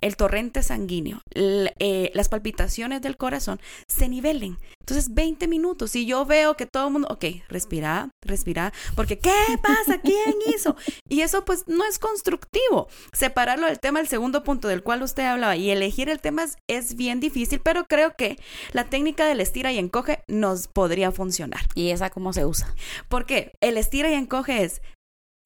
el 0.00 0.16
torrente 0.16 0.62
sanguíneo, 0.62 1.22
eh, 1.34 2.10
las 2.14 2.28
palpitaciones 2.28 3.02
del 3.02 3.16
corazón 3.16 3.60
se 3.88 4.08
nivelen. 4.08 4.58
Entonces, 4.80 5.14
20 5.14 5.46
minutos. 5.46 5.92
Si 5.92 6.06
yo 6.06 6.24
veo 6.26 6.56
que 6.56 6.66
todo 6.66 6.86
el 6.86 6.92
mundo, 6.92 7.08
ok, 7.10 7.24
respira, 7.48 8.10
respira, 8.22 8.72
porque 8.96 9.18
¿qué 9.18 9.30
pasa? 9.62 10.00
¿Quién 10.02 10.34
hizo? 10.54 10.76
Y 11.08 11.20
eso 11.20 11.44
pues 11.44 11.64
no 11.66 11.84
es 11.84 11.98
constructivo. 11.98 12.88
Separarlo 13.12 13.66
del 13.66 13.78
tema, 13.78 14.00
el 14.00 14.08
segundo 14.08 14.42
punto 14.42 14.68
del 14.68 14.82
cual 14.82 15.02
usted 15.02 15.24
hablaba, 15.24 15.56
y 15.56 15.70
elegir 15.70 16.08
el 16.08 16.20
tema 16.20 16.44
es, 16.44 16.56
es 16.68 16.96
bien 16.96 17.20
difícil, 17.20 17.60
pero 17.60 17.84
creo 17.84 18.14
que 18.16 18.36
la 18.72 18.84
técnica 18.84 19.26
del 19.26 19.40
estira 19.40 19.72
y 19.72 19.78
encoge 19.78 20.24
nos 20.26 20.68
podría 20.68 21.12
funcionar. 21.12 21.60
¿Y 21.74 21.90
esa 21.90 22.10
cómo 22.10 22.32
se 22.32 22.44
usa? 22.44 22.74
Porque 23.08 23.52
el 23.60 23.76
estira 23.76 24.10
y 24.10 24.14
encoge 24.14 24.64
es 24.64 24.82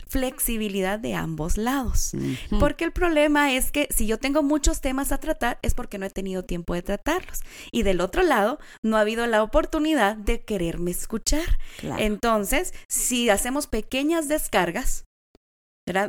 flexibilidad 0.08 0.98
de 0.98 1.14
ambos 1.14 1.56
lados. 1.56 2.12
Porque 2.60 2.84
el 2.84 2.92
problema 2.92 3.52
es 3.52 3.70
que 3.70 3.88
si 3.90 4.06
yo 4.06 4.18
tengo 4.18 4.42
muchos 4.42 4.80
temas 4.80 5.12
a 5.12 5.18
tratar 5.18 5.58
es 5.62 5.74
porque 5.74 5.98
no 5.98 6.06
he 6.06 6.10
tenido 6.10 6.44
tiempo 6.44 6.74
de 6.74 6.82
tratarlos. 6.82 7.40
Y 7.72 7.82
del 7.82 8.00
otro 8.00 8.22
lado, 8.22 8.58
no 8.82 8.96
ha 8.96 9.00
habido 9.00 9.26
la 9.26 9.42
oportunidad 9.42 10.16
de 10.16 10.42
quererme 10.42 10.90
escuchar. 10.90 11.58
Entonces, 11.98 12.74
si 12.88 13.30
hacemos 13.30 13.66
pequeñas 13.66 14.28
descargas, 14.28 15.04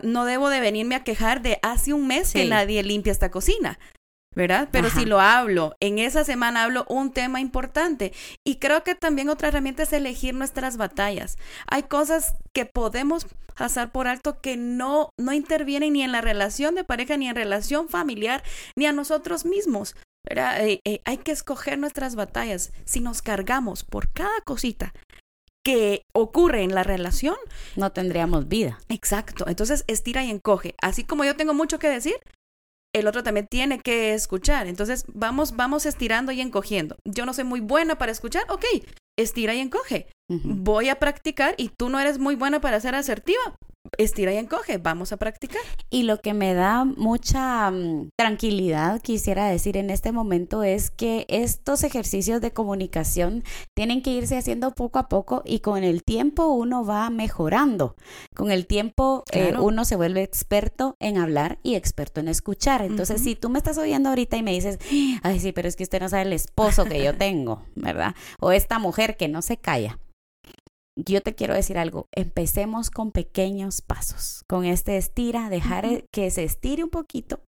no 0.04 0.26
debo 0.26 0.50
de 0.50 0.62
venirme 0.62 0.96
a 0.96 1.04
quejar 1.04 1.42
de 1.42 1.60
hace 1.62 1.94
un 1.94 2.08
mes 2.08 2.32
que 2.32 2.46
nadie 2.46 2.82
limpia 2.84 3.12
esta 3.12 3.30
cocina. 3.30 3.78
¿Verdad? 4.36 4.70
Pero 4.72 4.90
si 4.90 5.06
lo 5.06 5.20
hablo, 5.20 5.76
en 5.80 5.98
esa 5.98 6.24
semana 6.24 6.64
hablo 6.64 6.86
un 6.90 7.12
tema 7.12 7.40
importante. 7.40 8.14
Y 8.44 8.58
creo 8.58 8.84
que 8.84 8.96
también 8.96 9.30
otra 9.30 9.48
herramienta 9.48 9.84
es 9.84 9.94
elegir 9.94 10.34
nuestras 10.34 10.78
batallas. 10.78 11.38
Hay 11.68 11.84
cosas 11.84 12.36
que 12.54 12.66
podemos 12.66 13.28
pasar 13.58 13.92
por 13.92 14.08
alto 14.08 14.42
que 14.42 14.58
no, 14.58 15.10
no 15.18 15.34
intervienen 15.34 15.94
ni 15.94 16.04
en 16.04 16.12
la 16.12 16.22
relación 16.22 16.76
de 16.76 16.84
pareja, 16.84 17.18
ni 17.18 17.30
en 17.30 17.36
relación 17.36 17.90
familiar, 17.90 18.44
ni 18.76 18.86
a 18.86 18.92
nosotros 18.92 19.46
mismos. 19.46 19.96
Eh, 20.30 20.82
eh, 20.84 21.02
hay 21.06 21.18
que 21.18 21.32
escoger 21.32 21.78
nuestras 21.78 22.16
batallas. 22.16 22.74
Si 22.86 23.00
nos 23.00 23.22
cargamos 23.22 23.84
por 23.84 24.12
cada 24.12 24.42
cosita 24.46 24.94
que 25.64 26.04
ocurre 26.14 26.64
en 26.64 26.76
la 26.76 26.84
relación, 26.84 27.36
no 27.76 27.92
tendríamos 27.92 28.48
vida. 28.48 28.80
Exacto. 28.90 29.46
Entonces 29.48 29.84
estira 29.88 30.24
y 30.24 30.30
encoge. 30.30 30.76
Así 30.82 31.04
como 31.04 31.24
yo 31.24 31.36
tengo 31.36 31.54
mucho 31.54 31.80
que 31.80 31.90
decir, 31.90 32.16
el 32.96 33.08
otro 33.08 33.24
también 33.24 33.48
tiene 33.48 33.80
que 33.80 34.14
escuchar. 34.14 34.68
Entonces, 34.68 35.04
vamos, 35.14 35.56
vamos 35.56 35.86
estirando 35.86 36.32
y 36.32 36.40
encogiendo. 36.40 36.96
Yo 37.04 37.26
no 37.26 37.34
soy 37.34 37.44
muy 37.44 37.60
buena 37.60 37.98
para 37.98 38.12
escuchar, 38.12 38.44
ok, 38.50 38.64
estira 39.18 39.54
y 39.54 39.60
encoge. 39.60 40.08
Voy 40.28 40.90
a 40.90 40.96
practicar 40.96 41.54
y 41.58 41.70
tú 41.70 41.90
no 41.90 42.00
eres 42.00 42.18
muy 42.18 42.36
buena 42.36 42.60
para 42.60 42.80
ser 42.80 42.96
asertiva 42.96 43.56
estira 43.98 44.34
y 44.34 44.38
encoge, 44.38 44.78
vamos 44.78 45.12
a 45.12 45.18
practicar. 45.18 45.62
Y 45.90 46.04
lo 46.04 46.20
que 46.20 46.34
me 46.34 46.54
da 46.54 46.86
mucha 46.86 47.70
mm, 47.72 48.10
tranquilidad, 48.18 49.02
quisiera 49.02 49.48
decir 49.48 49.78
en 49.78 49.90
este 49.90 50.12
momento, 50.12 50.64
es 50.64 50.92
que 50.92 51.26
estos 51.30 51.84
ejercicios 51.84 52.42
de 52.42 52.52
comunicación 52.52 53.44
tienen 53.74 54.02
que 54.02 54.12
irse 54.12 54.38
haciendo 54.38 54.72
poco 54.72 55.00
a 55.00 55.08
poco 55.08 55.42
y 55.46 55.60
con 55.60 55.84
el 55.84 56.04
tiempo 56.04 56.48
uno 56.48 56.86
va 56.86 57.10
mejorando. 57.10 57.96
Con 58.36 58.52
el 58.52 58.68
tiempo 58.68 59.24
eh, 59.32 59.54
uno 59.60 59.86
se 59.86 59.96
vuelve 59.96 60.24
experto 60.24 60.96
en 61.00 61.18
hablar 61.18 61.60
y 61.64 61.76
experto 61.76 62.20
en 62.20 62.28
escuchar. 62.28 62.82
Entonces, 62.82 63.22
si 63.22 63.36
tú 63.36 63.50
me 63.50 63.58
estás 63.58 63.78
oyendo 63.78 64.10
ahorita 64.10 64.38
y 64.38 64.44
me 64.44 64.52
dices, 64.52 64.80
ay, 65.24 65.40
sí, 65.40 65.52
pero 65.52 65.68
es 65.68 65.76
que 65.76 65.84
usted 65.84 66.02
no 66.02 66.10
sabe 66.10 66.24
el 66.24 66.34
esposo 66.34 66.86
que 66.86 67.04
yo 67.04 67.16
tengo, 67.18 67.64
¿verdad? 67.76 68.16
O 68.40 68.52
esta 68.52 68.80
mujer 68.80 69.18
que 69.18 69.28
no 69.28 69.42
se 69.42 69.58
calla 69.58 70.00
yo 70.98 71.22
te 71.22 71.36
quiero 71.36 71.54
decir 71.54 71.78
algo, 71.78 72.08
empecemos 72.14 72.90
con 72.90 73.12
pequeños 73.12 73.82
pasos, 73.82 74.44
con 74.48 74.66
este 74.66 74.98
estira, 74.98 75.50
dejar 75.50 76.06
que 76.12 76.32
se 76.32 76.44
estire 76.44 76.84
un 76.84 76.90
poquito 76.90 77.42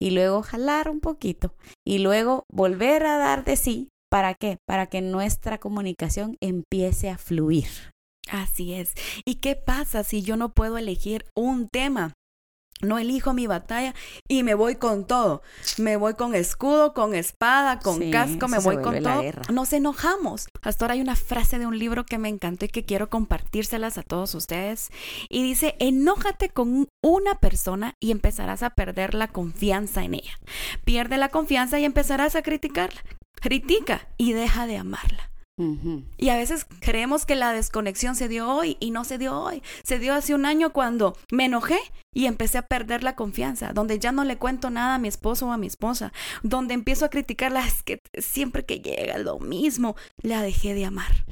y 0.00 0.10
luego 0.10 0.42
jalar 0.42 0.88
un 0.88 1.00
poquito 1.00 1.54
y 1.86 1.98
luego 1.98 2.44
volver 2.50 3.04
a 3.06 3.18
dar 3.18 3.44
de 3.44 3.56
sí. 3.56 3.88
¿Para 4.10 4.34
qué? 4.34 4.58
Para 4.64 4.86
que 4.86 5.00
nuestra 5.00 5.58
comunicación 5.58 6.36
empiece 6.40 7.10
a 7.10 7.18
fluir. 7.18 7.66
Así 8.30 8.72
es. 8.72 8.94
¿Y 9.24 9.36
qué 9.36 9.56
pasa 9.56 10.04
si 10.04 10.22
yo 10.22 10.36
no 10.36 10.52
puedo 10.52 10.78
elegir 10.78 11.24
un 11.34 11.68
tema? 11.68 12.12
No 12.80 12.98
elijo 12.98 13.32
mi 13.32 13.46
batalla 13.46 13.94
y 14.28 14.42
me 14.42 14.54
voy 14.54 14.76
con 14.76 15.06
todo. 15.06 15.42
Me 15.78 15.96
voy 15.96 16.14
con 16.14 16.34
escudo, 16.34 16.92
con 16.92 17.14
espada, 17.14 17.78
con 17.78 18.10
casco, 18.10 18.48
me 18.48 18.58
voy 18.58 18.82
con 18.82 19.02
todo. 19.02 19.22
Nos 19.52 19.72
enojamos. 19.72 20.48
Hasta 20.62 20.84
ahora 20.84 20.94
hay 20.94 21.00
una 21.00 21.16
frase 21.16 21.58
de 21.58 21.66
un 21.66 21.78
libro 21.78 22.04
que 22.04 22.18
me 22.18 22.28
encantó 22.28 22.64
y 22.66 22.68
que 22.68 22.84
quiero 22.84 23.08
compartírselas 23.08 23.96
a 23.96 24.02
todos 24.02 24.34
ustedes. 24.34 24.90
Y 25.28 25.42
dice, 25.42 25.76
enójate 25.78 26.50
con 26.50 26.88
una 27.00 27.38
persona 27.40 27.96
y 28.00 28.10
empezarás 28.10 28.62
a 28.62 28.70
perder 28.70 29.14
la 29.14 29.28
confianza 29.28 30.04
en 30.04 30.14
ella. 30.14 30.38
Pierde 30.84 31.16
la 31.16 31.28
confianza 31.28 31.78
y 31.78 31.84
empezarás 31.84 32.34
a 32.34 32.42
criticarla. 32.42 33.02
Critica 33.40 34.08
y 34.16 34.32
deja 34.32 34.66
de 34.66 34.78
amarla. 34.78 35.33
Y 35.56 36.28
a 36.30 36.36
veces 36.36 36.66
creemos 36.80 37.26
que 37.26 37.36
la 37.36 37.52
desconexión 37.52 38.16
se 38.16 38.28
dio 38.28 38.48
hoy 38.50 38.76
y 38.80 38.90
no 38.90 39.04
se 39.04 39.18
dio 39.18 39.38
hoy. 39.38 39.62
Se 39.84 39.98
dio 39.98 40.14
hace 40.14 40.34
un 40.34 40.46
año 40.46 40.72
cuando 40.72 41.16
me 41.30 41.44
enojé 41.44 41.78
y 42.12 42.26
empecé 42.26 42.58
a 42.58 42.66
perder 42.66 43.04
la 43.04 43.14
confianza, 43.14 43.72
donde 43.72 43.98
ya 43.98 44.10
no 44.10 44.24
le 44.24 44.36
cuento 44.36 44.70
nada 44.70 44.96
a 44.96 44.98
mi 44.98 45.08
esposo 45.08 45.46
o 45.46 45.52
a 45.52 45.58
mi 45.58 45.66
esposa, 45.66 46.12
donde 46.42 46.74
empiezo 46.74 47.04
a 47.04 47.10
criticarla, 47.10 47.66
es 47.66 47.82
que 47.82 47.98
siempre 48.18 48.64
que 48.64 48.80
llega 48.80 49.18
lo 49.18 49.38
mismo, 49.38 49.94
la 50.22 50.42
dejé 50.42 50.74
de 50.74 50.86
amar. 50.86 51.24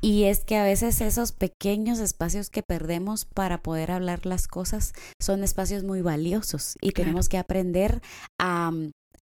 Y 0.00 0.24
es 0.24 0.44
que 0.44 0.56
a 0.56 0.64
veces 0.64 1.00
esos 1.00 1.30
pequeños 1.30 2.00
espacios 2.00 2.50
que 2.50 2.62
perdemos 2.62 3.24
para 3.24 3.62
poder 3.62 3.92
hablar 3.92 4.26
las 4.26 4.48
cosas 4.48 4.92
son 5.20 5.44
espacios 5.44 5.84
muy 5.84 6.02
valiosos 6.02 6.76
y 6.80 6.90
tenemos 6.90 7.28
que 7.28 7.38
aprender 7.38 8.02
a 8.40 8.72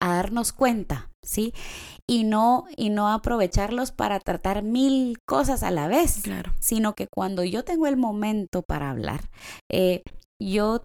a 0.02 0.16
darnos 0.16 0.52
cuenta, 0.52 1.11
¿sí? 1.22 1.52
Y 2.06 2.24
no, 2.24 2.64
y 2.76 2.90
no 2.90 3.08
aprovecharlos 3.08 3.92
para 3.92 4.20
tratar 4.20 4.62
mil 4.62 5.18
cosas 5.26 5.62
a 5.62 5.70
la 5.70 5.88
vez, 5.88 6.20
claro. 6.22 6.52
sino 6.60 6.94
que 6.94 7.06
cuando 7.08 7.44
yo 7.44 7.64
tengo 7.64 7.86
el 7.86 7.96
momento 7.96 8.62
para 8.62 8.90
hablar, 8.90 9.30
eh, 9.70 10.02
yo 10.40 10.84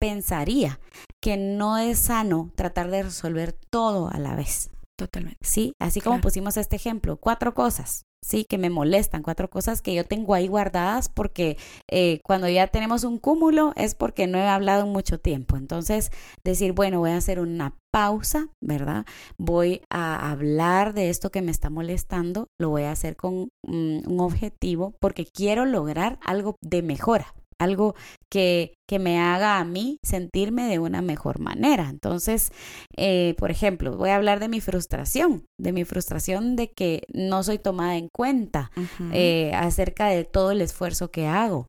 pensaría 0.00 0.80
que 1.22 1.36
no 1.36 1.78
es 1.78 1.98
sano 1.98 2.50
tratar 2.54 2.90
de 2.90 3.02
resolver 3.02 3.52
todo 3.70 4.08
a 4.10 4.18
la 4.18 4.34
vez. 4.34 4.70
Totalmente. 4.96 5.38
Sí, 5.42 5.72
así 5.80 6.00
como 6.00 6.20
pusimos 6.20 6.56
este 6.56 6.76
ejemplo, 6.76 7.16
cuatro 7.16 7.54
cosas 7.54 8.04
sí, 8.22 8.44
que 8.44 8.58
me 8.58 8.70
molestan, 8.70 9.22
cuatro 9.22 9.48
cosas 9.48 9.82
que 9.82 9.94
yo 9.94 10.04
tengo 10.04 10.34
ahí 10.34 10.46
guardadas 10.46 11.08
porque 11.08 11.56
eh, 11.88 12.20
cuando 12.24 12.48
ya 12.48 12.66
tenemos 12.66 13.04
un 13.04 13.18
cúmulo 13.18 13.72
es 13.76 13.94
porque 13.94 14.26
no 14.26 14.38
he 14.38 14.46
hablado 14.46 14.86
mucho 14.86 15.18
tiempo. 15.18 15.56
Entonces, 15.56 16.10
decir, 16.44 16.72
bueno, 16.72 17.00
voy 17.00 17.10
a 17.10 17.16
hacer 17.16 17.40
una 17.40 17.74
pausa, 17.90 18.48
¿verdad? 18.60 19.04
Voy 19.38 19.82
a 19.90 20.30
hablar 20.30 20.94
de 20.94 21.10
esto 21.10 21.30
que 21.30 21.42
me 21.42 21.50
está 21.50 21.70
molestando, 21.70 22.48
lo 22.58 22.70
voy 22.70 22.82
a 22.82 22.92
hacer 22.92 23.16
con 23.16 23.48
mm, 23.66 24.10
un 24.10 24.20
objetivo 24.20 24.94
porque 25.00 25.26
quiero 25.26 25.64
lograr 25.64 26.18
algo 26.24 26.56
de 26.62 26.82
mejora 26.82 27.34
algo 27.60 27.94
que, 28.30 28.72
que, 28.88 28.98
me 28.98 29.20
haga 29.20 29.58
a 29.58 29.64
mí 29.64 29.98
sentirme 30.02 30.66
de 30.66 30.78
una 30.78 31.02
mejor 31.02 31.40
manera. 31.40 31.88
Entonces, 31.90 32.52
eh, 32.96 33.34
por 33.38 33.50
ejemplo, 33.50 33.96
voy 33.96 34.10
a 34.10 34.16
hablar 34.16 34.40
de 34.40 34.48
mi 34.48 34.60
frustración, 34.60 35.44
de 35.58 35.72
mi 35.72 35.84
frustración 35.84 36.56
de 36.56 36.72
que 36.72 37.02
no 37.12 37.42
soy 37.42 37.58
tomada 37.58 37.96
en 37.96 38.08
cuenta 38.12 38.70
eh, 39.12 39.52
acerca 39.54 40.06
de 40.06 40.24
todo 40.24 40.52
el 40.52 40.62
esfuerzo 40.62 41.10
que 41.10 41.26
hago. 41.26 41.66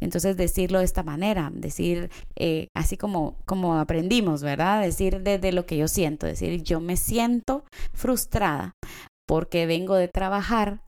Entonces 0.00 0.36
decirlo 0.36 0.80
de 0.80 0.84
esta 0.84 1.02
manera, 1.02 1.50
decir 1.52 2.10
eh, 2.36 2.68
así 2.74 2.96
como, 2.96 3.36
como 3.46 3.76
aprendimos, 3.76 4.42
¿verdad? 4.42 4.82
Decir 4.82 5.20
desde 5.22 5.52
lo 5.52 5.66
que 5.66 5.76
yo 5.76 5.88
siento, 5.88 6.26
decir 6.26 6.62
yo 6.62 6.80
me 6.80 6.96
siento 6.96 7.64
frustrada 7.92 8.72
porque 9.26 9.66
vengo 9.66 9.94
de 9.94 10.08
trabajar 10.08 10.82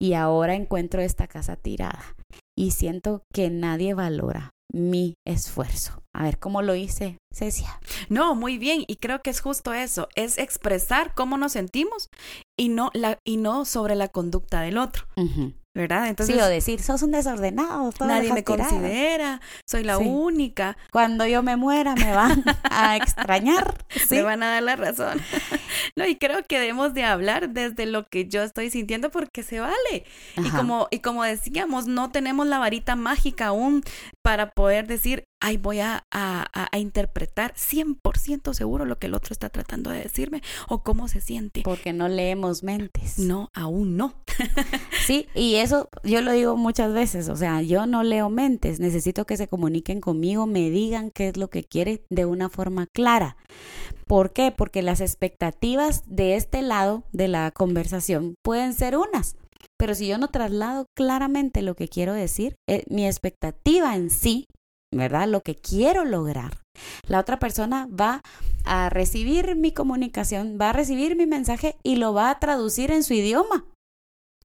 y 0.00 0.14
ahora 0.14 0.54
encuentro 0.54 1.00
esta 1.02 1.26
casa 1.26 1.56
tirada 1.56 2.14
y 2.56 2.72
siento 2.72 3.22
que 3.32 3.50
nadie 3.50 3.94
valora 3.94 4.50
mi 4.72 5.14
esfuerzo. 5.26 6.02
A 6.14 6.24
ver, 6.24 6.38
¿cómo 6.38 6.62
lo 6.62 6.74
hice, 6.74 7.18
Cecia? 7.34 7.80
No, 8.08 8.34
muy 8.34 8.58
bien, 8.58 8.84
y 8.86 8.96
creo 8.96 9.22
que 9.22 9.30
es 9.30 9.40
justo 9.40 9.72
eso, 9.72 10.08
es 10.14 10.38
expresar 10.38 11.14
cómo 11.14 11.36
nos 11.36 11.52
sentimos 11.52 12.08
y 12.58 12.68
no, 12.68 12.90
la, 12.94 13.18
y 13.26 13.36
no 13.36 13.64
sobre 13.64 13.96
la 13.96 14.08
conducta 14.08 14.60
del 14.60 14.78
otro. 14.78 15.04
¿Verdad? 15.74 16.08
Entonces, 16.08 16.36
sí, 16.36 16.40
o 16.40 16.46
decir, 16.46 16.82
sos 16.82 17.02
un 17.02 17.12
desordenado, 17.12 17.92
nadie 18.00 18.32
me 18.32 18.44
considera, 18.44 19.40
soy 19.66 19.84
la 19.84 19.98
única. 19.98 20.76
Cuando 20.90 21.26
yo 21.26 21.42
me 21.42 21.56
muera 21.56 21.94
me 21.94 22.12
van 22.12 22.44
a 22.64 22.96
extrañar, 22.96 23.74
¿sí? 23.88 24.16
me 24.16 24.22
van 24.22 24.42
a 24.42 24.50
dar 24.50 24.62
la 24.62 24.76
razón. 24.76 25.20
no, 25.96 26.06
y 26.06 26.16
creo 26.16 26.44
que 26.44 26.58
debemos 26.58 26.92
de 26.92 27.04
hablar 27.04 27.50
desde 27.50 27.86
lo 27.86 28.06
que 28.06 28.28
yo 28.28 28.42
estoy 28.42 28.70
sintiendo 28.70 29.10
porque 29.10 29.42
se 29.42 29.60
vale. 29.60 30.04
Y 30.36 30.50
como 30.50 30.88
y 30.90 30.98
como 30.98 31.24
decíamos, 31.24 31.86
no 31.86 32.10
tenemos 32.10 32.46
la 32.46 32.58
varita 32.58 32.94
mágica 32.94 33.46
aún 33.46 33.82
para 34.22 34.50
poder 34.50 34.86
decir, 34.86 35.24
ay, 35.42 35.56
voy 35.56 35.80
a, 35.80 36.06
a, 36.12 36.68
a, 36.70 36.78
interpretar 36.78 37.52
100% 37.54 38.54
seguro 38.54 38.84
lo 38.84 39.00
que 39.00 39.08
el 39.08 39.14
otro 39.14 39.32
está 39.32 39.48
tratando 39.48 39.90
de 39.90 40.00
decirme 40.00 40.40
o 40.68 40.84
cómo 40.84 41.08
se 41.08 41.20
siente. 41.20 41.62
Porque 41.64 41.92
no 41.92 42.08
leemos 42.08 42.62
mentes. 42.62 43.18
No, 43.18 43.50
aún 43.52 43.96
no. 43.96 44.14
sí, 45.04 45.26
y 45.34 45.56
eso 45.56 45.88
yo 46.04 46.20
lo 46.22 46.30
digo 46.30 46.56
muchas 46.56 46.92
veces, 46.92 47.28
o 47.28 47.34
sea, 47.34 47.60
yo 47.60 47.86
no 47.86 48.04
leo 48.04 48.30
mentes, 48.30 48.78
necesito 48.78 49.26
que 49.26 49.36
se 49.36 49.48
comuniquen 49.48 50.00
conmigo, 50.00 50.46
me 50.46 50.70
digan 50.70 51.10
qué 51.10 51.28
es 51.28 51.36
lo 51.36 51.50
que 51.50 51.64
quiere 51.64 52.04
de 52.08 52.24
una 52.24 52.48
forma 52.48 52.86
clara. 52.86 53.36
¿Por 54.06 54.32
qué? 54.32 54.52
Porque 54.56 54.82
las 54.82 55.00
expectativas 55.00 56.04
de 56.06 56.36
este 56.36 56.62
lado 56.62 57.02
de 57.10 57.26
la 57.26 57.50
conversación 57.50 58.36
pueden 58.42 58.74
ser 58.74 58.96
unas. 58.96 59.36
Pero 59.76 59.96
si 59.96 60.06
yo 60.06 60.18
no 60.18 60.28
traslado 60.28 60.86
claramente 60.94 61.62
lo 61.62 61.74
que 61.74 61.88
quiero 61.88 62.14
decir, 62.14 62.54
eh, 62.68 62.84
mi 62.88 63.06
expectativa 63.06 63.96
en 63.96 64.10
sí 64.10 64.46
¿verdad? 64.92 65.26
Lo 65.28 65.40
que 65.40 65.56
quiero 65.56 66.04
lograr. 66.04 66.58
La 67.08 67.18
otra 67.18 67.38
persona 67.38 67.88
va 67.88 68.22
a 68.64 68.88
recibir 68.88 69.56
mi 69.56 69.72
comunicación, 69.72 70.58
va 70.60 70.70
a 70.70 70.72
recibir 70.72 71.16
mi 71.16 71.26
mensaje 71.26 71.76
y 71.82 71.96
lo 71.96 72.14
va 72.14 72.30
a 72.30 72.38
traducir 72.38 72.90
en 72.90 73.02
su 73.02 73.14
idioma. 73.14 73.64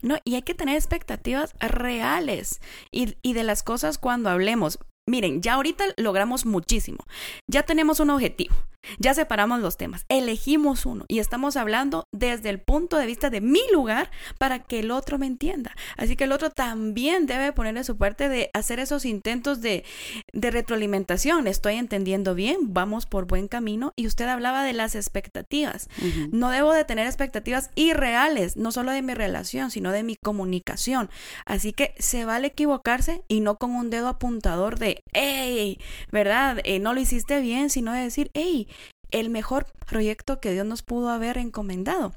No, 0.02 0.18
y 0.24 0.36
hay 0.36 0.44
que 0.44 0.54
tener 0.54 0.76
expectativas 0.76 1.56
reales 1.60 2.62
y, 2.92 3.18
y 3.22 3.34
de 3.34 3.44
las 3.44 3.64
cosas 3.64 3.98
cuando 3.98 4.30
hablemos. 4.30 4.80
Miren, 5.08 5.42
ya 5.42 5.54
ahorita 5.54 5.86
logramos 5.96 6.46
muchísimo. 6.46 7.06
Ya 7.48 7.64
tenemos 7.64 8.00
un 8.00 8.10
objetivo. 8.10 8.56
Ya 9.00 9.14
separamos 9.14 9.60
los 9.60 9.78
temas, 9.78 10.06
elegimos 10.10 10.86
uno 10.86 11.06
y 11.08 11.20
estamos 11.20 11.58
hablando 11.58 12.06
desde 12.14 12.50
el 12.50 12.60
punto 12.60 12.98
de 12.98 13.06
vista 13.06 13.30
de 13.30 13.42
mi 13.42 13.60
lugar 13.74 14.10
para 14.38 14.60
que 14.60 14.80
el 14.80 14.92
otro 14.92 15.18
me 15.18 15.28
entienda. 15.28 15.76
Así 15.98 16.16
que 16.16 16.24
el 16.24 16.32
otro 16.32 16.50
también 16.50 17.26
debe 17.26 17.52
ponerle 17.52 17.84
su 17.84 17.98
parte 17.98 18.30
de 18.30 18.50
hacer 18.54 18.80
esos 18.80 19.06
intentos 19.06 19.62
de, 19.62 19.84
de 20.32 20.52
retroalimentación. 20.52 21.48
Estoy 21.48 21.76
entendiendo 21.76 22.34
bien, 22.34 22.74
vamos 22.74 23.06
por 23.06 23.26
buen 23.26 23.48
camino. 23.48 23.94
Y 23.96 24.08
usted 24.08 24.28
hablaba 24.28 24.64
de 24.64 24.74
las 24.74 24.96
expectativas. 24.96 25.90
No 26.32 26.50
debo 26.50 26.74
de 26.74 26.86
tener 26.86 27.08
expectativas 27.08 27.72
irreales, 27.76 28.58
no 28.58 28.72
solo 28.72 28.92
de 28.92 29.02
mi 29.02 29.14
relación, 29.14 29.72
sino 29.72 29.92
de 29.92 30.04
mi 30.04 30.16
comunicación. 30.16 31.10
Así 31.46 31.74
que 31.74 31.94
se 32.00 32.26
vale 32.26 32.48
equivocarse 32.48 33.24
y 33.28 33.42
no 33.42 33.58
con 33.58 33.72
un 33.72 33.90
dedo 33.90 34.08
apuntador 34.08 34.80
de, 34.80 34.97
hey, 35.14 35.80
¿verdad? 36.12 36.60
Eh, 36.64 36.80
no 36.80 36.94
lo 36.94 37.00
hiciste 37.00 37.40
bien, 37.42 37.70
sino 37.70 37.94
de 37.94 38.02
decir, 38.02 38.32
hey, 38.34 38.68
el 39.12 39.30
mejor 39.30 39.66
proyecto 39.86 40.40
que 40.40 40.52
Dios 40.52 40.66
nos 40.66 40.84
pudo 40.84 41.10
haber 41.10 41.38
encomendado. 41.38 42.14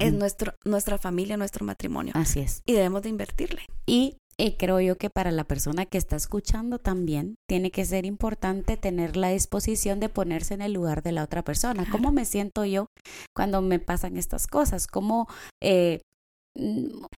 Es 0.00 0.12
nuestro, 0.12 0.54
nuestra 0.64 0.98
familia, 0.98 1.36
nuestro 1.36 1.64
matrimonio. 1.64 2.12
Así 2.16 2.40
es. 2.40 2.60
Y 2.66 2.72
debemos 2.72 3.02
de 3.02 3.08
invertirle. 3.08 3.62
Y 3.86 4.16
creo 4.58 4.80
yo 4.80 4.98
que 4.98 5.10
para 5.10 5.30
la 5.30 5.44
persona 5.44 5.86
que 5.86 5.96
está 5.96 6.16
escuchando 6.16 6.78
también 6.78 7.36
tiene 7.48 7.70
que 7.70 7.84
ser 7.84 8.04
importante 8.04 8.76
tener 8.76 9.16
la 9.16 9.30
disposición 9.30 10.00
de 10.00 10.08
ponerse 10.08 10.54
en 10.54 10.62
el 10.62 10.72
lugar 10.72 11.02
de 11.02 11.12
la 11.12 11.22
otra 11.22 11.42
persona. 11.42 11.86
¿Cómo 11.90 12.12
me 12.12 12.24
siento 12.24 12.64
yo 12.64 12.86
cuando 13.34 13.62
me 13.62 13.78
pasan 13.78 14.16
estas 14.16 14.46
cosas? 14.46 14.86
¿Cómo 14.88 15.28
eh, 15.62 16.00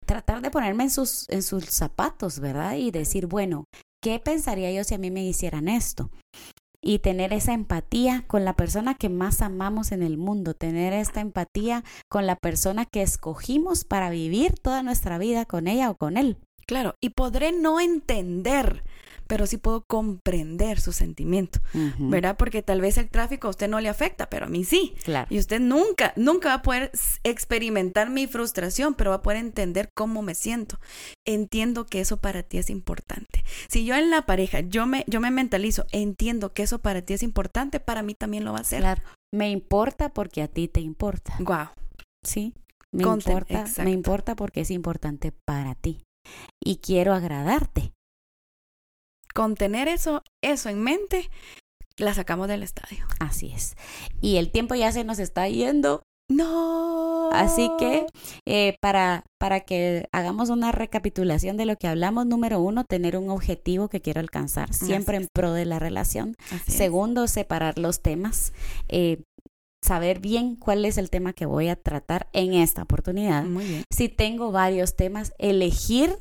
tratar 0.06 0.42
de 0.42 0.52
ponerme 0.52 0.84
en 0.84 0.90
sus, 0.92 1.28
en 1.30 1.44
sus 1.44 1.66
zapatos, 1.66 2.40
¿verdad? 2.40 2.76
Y 2.76 2.92
decir, 2.92 3.28
bueno, 3.28 3.66
¿qué 4.02 4.20
pensaría 4.20 4.72
yo 4.72 4.84
si 4.84 4.96
a 4.96 4.98
mí 4.98 5.12
me 5.12 5.26
hicieran 5.26 5.68
esto? 5.68 6.10
y 6.82 7.00
tener 7.00 7.34
esa 7.34 7.54
empatía 7.54 8.24
con 8.28 8.46
la 8.46 8.54
persona 8.54 8.96
que 8.96 9.10
más 9.10 9.42
amamos 9.42 9.92
en 9.92 10.04
el 10.04 10.18
mundo, 10.18 10.54
tener 10.54 10.94
esta 10.94 11.22
empatía 11.22 11.84
con 12.10 12.26
la 12.26 12.36
persona 12.36 12.86
que 12.86 13.02
escogimos 13.02 13.84
para 13.84 14.10
vivir 14.10 14.54
toda 14.62 14.84
nuestra 14.84 15.18
vida 15.18 15.46
con 15.46 15.68
ella 15.68 15.90
o 15.90 15.96
con 15.96 16.16
él. 16.18 16.38
Claro, 16.66 16.96
y 17.02 17.10
podré 17.10 17.52
no 17.52 17.80
entender, 17.80 18.84
pero 19.28 19.46
sí 19.46 19.58
puedo 19.58 19.84
comprender 19.88 20.80
su 20.80 20.92
sentimiento, 20.94 21.60
¿verdad? 22.00 22.38
Porque 22.38 22.62
tal 22.64 22.82
vez 22.82 22.98
el 22.98 23.10
tráfico 23.10 23.48
a 23.48 23.52
usted 23.52 23.68
no 23.68 23.80
le 23.80 23.90
afecta, 23.90 24.30
pero 24.30 24.46
a 24.46 24.50
mí 24.50 24.64
sí. 24.64 24.96
Claro. 25.04 25.28
Y 25.30 25.40
usted 25.40 25.60
nunca, 25.60 26.14
nunca 26.16 26.50
va 26.50 26.56
a 26.56 26.62
poder 26.62 26.92
experimentar 27.24 28.10
mi 28.10 28.28
frustración, 28.28 28.96
pero 28.96 29.12
va 29.12 29.18
a 29.18 29.22
poder 29.22 29.40
entender 29.40 29.90
cómo 29.96 30.22
me 30.22 30.36
siento. 30.36 30.80
Entiendo 31.26 31.86
que 31.86 32.00
eso 32.00 32.18
para 32.18 32.44
ti 32.44 32.58
es 32.58 32.70
importante. 32.70 33.44
Si 33.68 33.86
yo 33.86 33.96
en 33.96 34.10
la 34.10 34.26
pareja, 34.26 34.62
yo 34.62 34.86
me, 34.86 35.04
yo 35.08 35.20
me 35.20 35.32
mentalizo, 35.32 35.86
entiendo 35.92 36.54
que 36.54 36.64
eso 36.64 36.80
para 36.80 37.02
ti 37.02 37.14
es 37.14 37.24
importante, 37.24 37.80
para 37.80 38.02
mí 38.02 38.14
también 38.14 38.46
lo 38.46 38.54
va 38.54 38.60
a 38.60 38.64
ser. 38.64 38.80
Claro. 38.80 39.04
Me 39.34 39.50
importa 39.50 40.10
porque 40.10 40.42
a 40.42 40.48
ti 40.48 40.68
te 40.68 40.80
importa. 40.80 41.36
Wow. 41.40 41.68
Sí. 42.24 42.54
Me 42.92 43.04
importa, 43.04 43.66
me 43.84 43.92
importa 43.92 44.36
porque 44.36 44.62
es 44.62 44.72
importante 44.72 45.34
para 45.46 45.76
ti. 45.76 46.04
Y 46.64 46.78
quiero 46.78 47.14
agradarte. 47.14 47.94
Con 49.38 49.54
tener 49.54 49.88
eso, 49.88 50.24
eso 50.42 50.68
en 50.70 50.82
mente, 50.82 51.30
la 51.96 52.16
sacamos 52.16 52.48
del 52.48 52.64
estadio. 52.64 53.06
Así 53.20 53.52
es. 53.54 53.76
Y 54.20 54.38
el 54.38 54.50
tiempo 54.50 54.74
ya 54.74 54.92
se 54.92 55.04
nos 55.04 55.20
está 55.20 55.48
yendo. 55.48 56.02
No. 56.28 57.30
Así 57.32 57.70
que 57.78 58.08
eh, 58.48 58.78
para, 58.82 59.26
para 59.38 59.60
que 59.60 60.10
hagamos 60.12 60.50
una 60.50 60.72
recapitulación 60.72 61.56
de 61.56 61.68
lo 61.68 61.76
que 61.76 61.88
hablamos, 61.88 62.26
número 62.26 62.60
uno, 62.60 62.84
tener 62.84 63.16
un 63.16 63.30
objetivo 63.30 63.90
que 63.90 64.02
quiero 64.02 64.22
alcanzar, 64.22 64.74
siempre 64.74 65.18
en 65.18 65.28
pro 65.32 65.54
de 65.54 65.66
la 65.66 65.78
relación. 65.78 66.34
Segundo, 66.66 67.28
separar 67.28 67.78
los 67.78 68.02
temas. 68.02 68.54
Eh, 68.88 69.22
saber 69.84 70.20
bien 70.20 70.56
cuál 70.56 70.84
es 70.84 70.98
el 70.98 71.12
tema 71.12 71.34
que 71.34 71.46
voy 71.46 71.68
a 71.68 71.76
tratar 71.76 72.28
en 72.34 72.56
esta 72.56 72.82
oportunidad. 72.82 73.44
Muy 73.44 73.66
bien. 73.66 73.84
Si 73.92 74.10
tengo 74.10 74.52
varios 74.52 74.96
temas, 74.96 75.34
elegir 75.38 76.18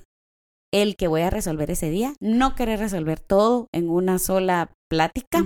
el 0.73 0.97
que 0.97 1.09
voy 1.09 1.23
a 1.23 1.31
resolver 1.31 1.71
ese 1.71 1.91
día, 1.91 2.15
no 2.21 2.55
querer 2.55 2.79
resolver 2.79 3.21
todo 3.21 3.69
en 3.73 3.89
una 3.89 4.19
sola 4.19 4.71
plática 4.89 5.45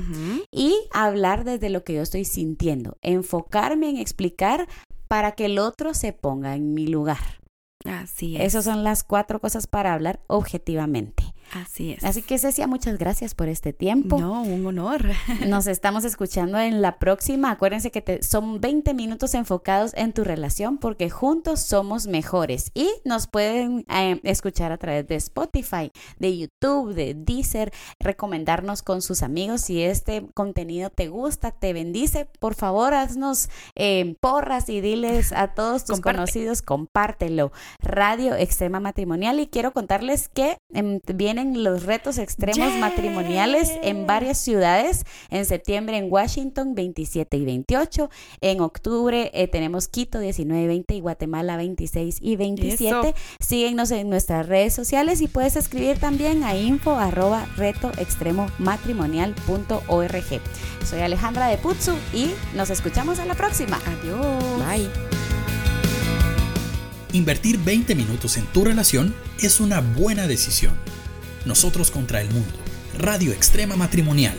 y 0.53 0.77
hablar 0.93 1.45
desde 1.45 1.71
lo 1.71 1.85
que 1.85 1.95
yo 1.95 2.03
estoy 2.03 2.25
sintiendo, 2.25 2.97
enfocarme 3.03 3.89
en 3.89 3.97
explicar 3.97 4.69
para 5.09 5.33
que 5.33 5.47
el 5.47 5.59
otro 5.59 5.95
se 5.95 6.13
ponga 6.13 6.55
en 6.55 6.75
mi 6.75 6.87
lugar. 6.87 7.41
Así 7.85 8.37
es. 8.37 8.43
Esas 8.43 8.65
son 8.65 8.85
las 8.85 9.03
cuatro 9.05 9.41
cosas 9.41 9.67
para 9.67 9.95
hablar 9.95 10.21
objetivamente. 10.27 11.25
Así 11.53 11.93
es. 11.93 12.05
Así 12.05 12.23
que 12.23 12.39
Cecia, 12.39 12.67
muchas 12.67 12.99
gracias 12.99 13.35
por 13.35 13.49
este 13.49 13.73
tiempo. 13.73 14.21
No, 14.21 14.43
un 14.43 14.65
honor. 14.67 15.05
Nos 15.49 15.67
estamos 15.67 16.05
escuchando 16.05 16.59
en 16.59 16.81
la 16.81 16.99
próxima. 16.99 17.51
Acuérdense 17.51 17.91
que 17.91 18.01
te, 18.01 18.23
son 18.23 18.61
20 18.61 18.95
minutos 18.95 19.35
enfocados 19.35 19.93
en 19.95 20.13
tu 20.13 20.23
relación 20.23 20.79
porque 20.79 21.11
juntos 21.11 21.61
somos 21.61 22.07
mejores. 22.07 22.71
Y 22.75 22.89
nos 23.05 23.27
pueden 23.27 23.85
eh, 23.89 24.21
escuchar 24.23 24.73
a 24.73 24.79
través 24.79 25.07
de 25.09 25.17
Spotify, 25.17 25.91
de 26.19 26.39
YouTube, 26.39 26.95
de 26.95 27.15
Deezer, 27.15 27.73
recomendarnos 27.99 28.83
con 28.83 29.03
sus 29.03 29.23
amigos. 29.23 29.63
Si 29.63 29.83
este 29.83 30.27
contenido 30.35 30.91
te 30.91 31.09
gusta, 31.09 31.51
te 31.51 31.73
bendice, 31.73 32.27
por 32.39 32.55
favor 32.55 32.95
haznos 32.95 33.49
eh, 33.75 34.17
porras 34.21 34.69
y 34.69 34.81
diles 34.81 35.33
a 35.33 35.55
todos 35.55 35.85
tus 35.85 36.01
conocidos, 36.01 36.63
compártelo. 36.63 37.53
Radio 37.81 38.35
Extrema 38.35 38.81
Matrimonial. 38.81 39.41
Y 39.41 39.49
quiero 39.49 39.73
contarles 39.73 40.29
que 40.29 40.59
em, 40.73 41.01
viene 41.15 41.40
los 41.45 41.85
retos 41.85 42.19
extremos 42.19 42.73
matrimoniales 42.79 43.71
en 43.83 44.07
varias 44.07 44.39
ciudades. 44.39 45.05
En 45.31 45.45
septiembre 45.47 45.97
en 45.97 46.11
Washington 46.11 46.75
27 46.75 47.37
y 47.37 47.45
28. 47.45 48.11
En 48.41 48.61
octubre 48.61 49.31
eh, 49.35 49.49
tenemos 49.49 49.89
Quito 49.89 50.21
19 50.21 50.63
y 50.63 50.67
20 50.67 50.95
y 50.95 51.01
Guatemala 51.01 51.57
26 51.57 52.19
y 52.21 52.37
27. 52.37 53.15
Síguenos 53.41 53.91
en 53.91 54.09
nuestras 54.09 54.47
redes 54.47 54.75
sociales 54.75 55.21
y 55.21 55.29
puedes 55.29 55.57
escribir 55.57 55.99
también 55.99 56.45
a 56.45 56.57
info 56.57 56.97
arroba 56.97 57.47
reto 57.57 57.91
extremo 57.99 58.49
matrimonial.org. 58.59 60.41
Soy 60.85 61.01
Alejandra 61.01 61.49
de 61.49 61.59
Putsu 61.59 61.95
y 62.13 62.31
nos 62.55 62.71
escuchamos 62.71 63.19
en 63.19 63.29
la 63.29 63.35
próxima. 63.35 63.79
Adiós. 63.87 64.67
Bye. 64.67 64.89
Invertir 67.13 67.59
20 67.59 67.95
minutos 67.97 68.37
en 68.37 68.47
tu 68.47 68.65
relación 68.65 69.15
es 69.43 69.61
una 69.61 69.81
buena 69.81 70.29
decisión. 70.29 70.75
Nosotros 71.45 71.91
contra 71.91 72.21
el 72.21 72.31
mundo. 72.31 72.53
Radio 72.99 73.33
Extrema 73.33 73.77
Matrimonial 73.77 74.35